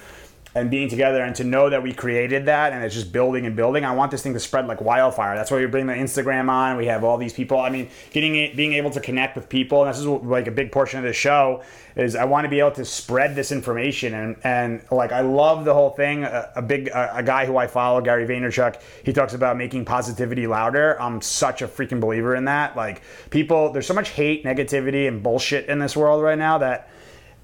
and 0.56 0.72
being 0.72 0.88
together 0.88 1.22
and 1.22 1.36
to 1.36 1.44
know 1.44 1.70
that 1.70 1.84
we 1.84 1.94
created 1.94 2.46
that 2.46 2.72
and 2.72 2.82
it's 2.82 2.96
just 2.96 3.12
building 3.12 3.46
and 3.46 3.58
building. 3.58 3.84
I 3.84 3.94
want 3.94 4.10
this 4.10 4.24
thing 4.24 4.34
to 4.34 4.40
spread 4.40 4.68
like 4.68 4.80
wildfire. 4.80 5.36
That's 5.36 5.52
why 5.52 5.58
we 5.58 5.66
bring 5.66 5.86
the 5.86 5.94
Instagram 5.94 6.50
on. 6.50 6.78
We 6.78 6.86
have 6.86 7.04
all 7.04 7.18
these 7.18 7.34
people. 7.34 7.60
I 7.60 7.70
mean, 7.70 7.90
getting 8.12 8.36
it, 8.36 8.56
being 8.56 8.72
able 8.74 8.90
to 8.92 9.02
connect 9.02 9.36
with 9.36 9.50
people. 9.50 9.84
And 9.84 9.94
this 9.94 10.00
is 10.00 10.06
like 10.06 10.48
a 10.48 10.52
big 10.52 10.72
portion 10.72 11.00
of 11.00 11.06
the 11.06 11.12
show 11.12 11.62
is 11.98 12.16
I 12.16 12.24
want 12.24 12.46
to 12.46 12.50
be 12.50 12.60
able 12.60 12.72
to 12.72 12.86
spread 12.86 13.36
this 13.36 13.52
information 13.52 14.14
and 14.14 14.36
and 14.44 14.82
like 14.92 15.12
I 15.12 15.22
love 15.22 15.66
the 15.66 15.74
whole 15.74 15.90
thing. 15.90 16.24
A, 16.24 16.52
a 16.56 16.62
big 16.62 16.88
a, 16.88 17.18
a, 17.18 17.24
guy 17.24 17.46
who 17.46 17.58
I 17.58 17.68
follow, 17.68 18.00
Gary 18.00 18.26
Vaynerchuk, 18.26 18.82
he 19.04 19.12
talks 19.12 19.34
about 19.34 19.58
making 19.58 19.84
positivity 19.84 20.48
louder. 20.48 21.02
I'm 21.02 21.22
such 21.22 21.62
a 21.62 21.68
freaking 21.68 22.00
believer 22.00 22.34
in 22.34 22.46
that. 22.46 22.78
Like 22.78 23.02
people, 23.30 23.74
there's 23.74 23.88
so 23.88 23.94
much 23.94 24.10
hate, 24.10 24.46
negativity, 24.46 25.08
and 25.08 25.22
bullshit 25.22 25.68
in 25.68 25.80
this 25.80 25.98
world 25.98 26.24
right 26.24 26.38
now 26.38 26.58
that 26.60 26.90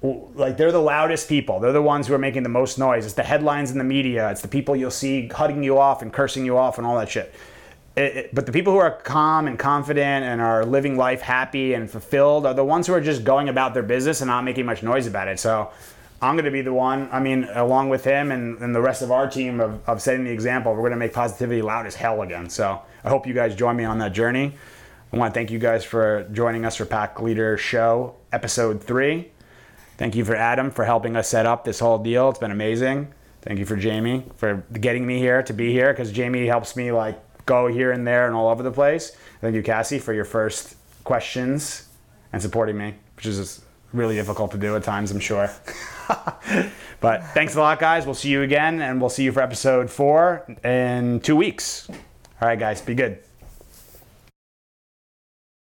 like 0.02 0.56
they're 0.56 0.72
the 0.72 0.80
loudest 0.80 1.28
people. 1.28 1.60
They're 1.60 1.72
the 1.72 1.82
ones 1.82 2.08
who 2.08 2.14
are 2.14 2.18
making 2.18 2.42
the 2.42 2.48
most 2.48 2.78
noise. 2.78 3.04
It's 3.04 3.14
the 3.14 3.22
headlines 3.22 3.70
in 3.70 3.78
the 3.78 3.84
media. 3.84 4.30
It's 4.30 4.42
the 4.42 4.48
people 4.48 4.74
you'll 4.74 4.90
see 4.90 5.28
cutting 5.28 5.62
you 5.62 5.78
off 5.78 6.02
and 6.02 6.12
cursing 6.12 6.44
you 6.44 6.58
off 6.58 6.78
and 6.78 6.86
all 6.86 6.98
that 6.98 7.08
shit. 7.08 7.32
It, 7.94 8.16
it, 8.16 8.34
but 8.34 8.46
the 8.46 8.52
people 8.52 8.72
who 8.72 8.78
are 8.78 8.90
calm 8.90 9.46
and 9.46 9.58
confident 9.58 10.24
and 10.24 10.40
are 10.40 10.64
living 10.64 10.96
life 10.96 11.20
happy 11.20 11.74
and 11.74 11.90
fulfilled 11.90 12.46
are 12.46 12.54
the 12.54 12.64
ones 12.64 12.86
who 12.86 12.94
are 12.94 13.00
just 13.00 13.22
going 13.22 13.48
about 13.48 13.74
their 13.74 13.82
business 13.82 14.20
and 14.22 14.28
not 14.28 14.42
making 14.42 14.66
much 14.66 14.82
noise 14.82 15.06
about 15.06 15.28
it. 15.28 15.38
So 15.38 15.70
I'm 16.20 16.34
going 16.34 16.46
to 16.46 16.50
be 16.50 16.62
the 16.62 16.72
one, 16.72 17.08
I 17.12 17.20
mean, 17.20 17.44
along 17.52 17.90
with 17.90 18.02
him 18.04 18.32
and, 18.32 18.58
and 18.58 18.74
the 18.74 18.80
rest 18.80 19.02
of 19.02 19.12
our 19.12 19.28
team 19.28 19.60
of, 19.60 19.86
of 19.88 20.00
setting 20.00 20.24
the 20.24 20.30
example, 20.30 20.72
we're 20.72 20.80
going 20.80 20.92
to 20.92 20.96
make 20.96 21.12
positivity 21.12 21.62
loud 21.62 21.86
as 21.86 21.94
hell 21.94 22.22
again. 22.22 22.48
So 22.48 22.80
I 23.04 23.08
hope 23.08 23.26
you 23.26 23.34
guys 23.34 23.54
join 23.54 23.76
me 23.76 23.84
on 23.84 23.98
that 23.98 24.12
journey. 24.12 24.54
I 25.12 25.16
want 25.16 25.34
to 25.34 25.38
thank 25.38 25.50
you 25.50 25.58
guys 25.58 25.84
for 25.84 26.26
joining 26.32 26.64
us 26.64 26.76
for 26.76 26.86
Pack 26.86 27.20
Leader 27.20 27.58
Show, 27.58 28.14
episode 28.32 28.82
three. 28.82 29.30
Thank 30.02 30.16
you 30.16 30.24
for 30.24 30.34
Adam 30.34 30.72
for 30.72 30.84
helping 30.84 31.14
us 31.14 31.28
set 31.28 31.46
up 31.46 31.62
this 31.62 31.78
whole 31.78 31.96
deal. 31.96 32.28
It's 32.28 32.40
been 32.40 32.50
amazing. 32.50 33.14
Thank 33.42 33.60
you 33.60 33.64
for 33.64 33.76
Jamie 33.76 34.24
for 34.34 34.64
getting 34.72 35.06
me 35.06 35.18
here 35.18 35.44
to 35.44 35.52
be 35.52 35.70
here 35.70 35.92
because 35.92 36.10
Jamie 36.10 36.44
helps 36.46 36.74
me 36.74 36.90
like 36.90 37.20
go 37.46 37.68
here 37.68 37.92
and 37.92 38.04
there 38.04 38.26
and 38.26 38.34
all 38.34 38.48
over 38.48 38.64
the 38.64 38.72
place. 38.72 39.16
Thank 39.40 39.54
you, 39.54 39.62
Cassie, 39.62 40.00
for 40.00 40.12
your 40.12 40.24
first 40.24 40.74
questions 41.04 41.88
and 42.32 42.42
supporting 42.42 42.76
me, 42.76 42.96
which 43.14 43.26
is 43.26 43.62
really 43.92 44.16
difficult 44.16 44.50
to 44.50 44.58
do 44.58 44.74
at 44.74 44.82
times, 44.82 45.12
I'm 45.12 45.20
sure. 45.20 45.48
but 47.00 47.22
thanks 47.26 47.54
a 47.54 47.60
lot, 47.60 47.78
guys. 47.78 48.04
We'll 48.04 48.16
see 48.16 48.30
you 48.30 48.42
again, 48.42 48.82
and 48.82 49.00
we'll 49.00 49.08
see 49.08 49.22
you 49.22 49.30
for 49.30 49.40
episode 49.40 49.88
four 49.88 50.44
in 50.64 51.20
two 51.20 51.36
weeks. 51.36 51.88
All 51.88 52.48
right, 52.48 52.58
guys, 52.58 52.80
be 52.80 52.96
good. 52.96 53.22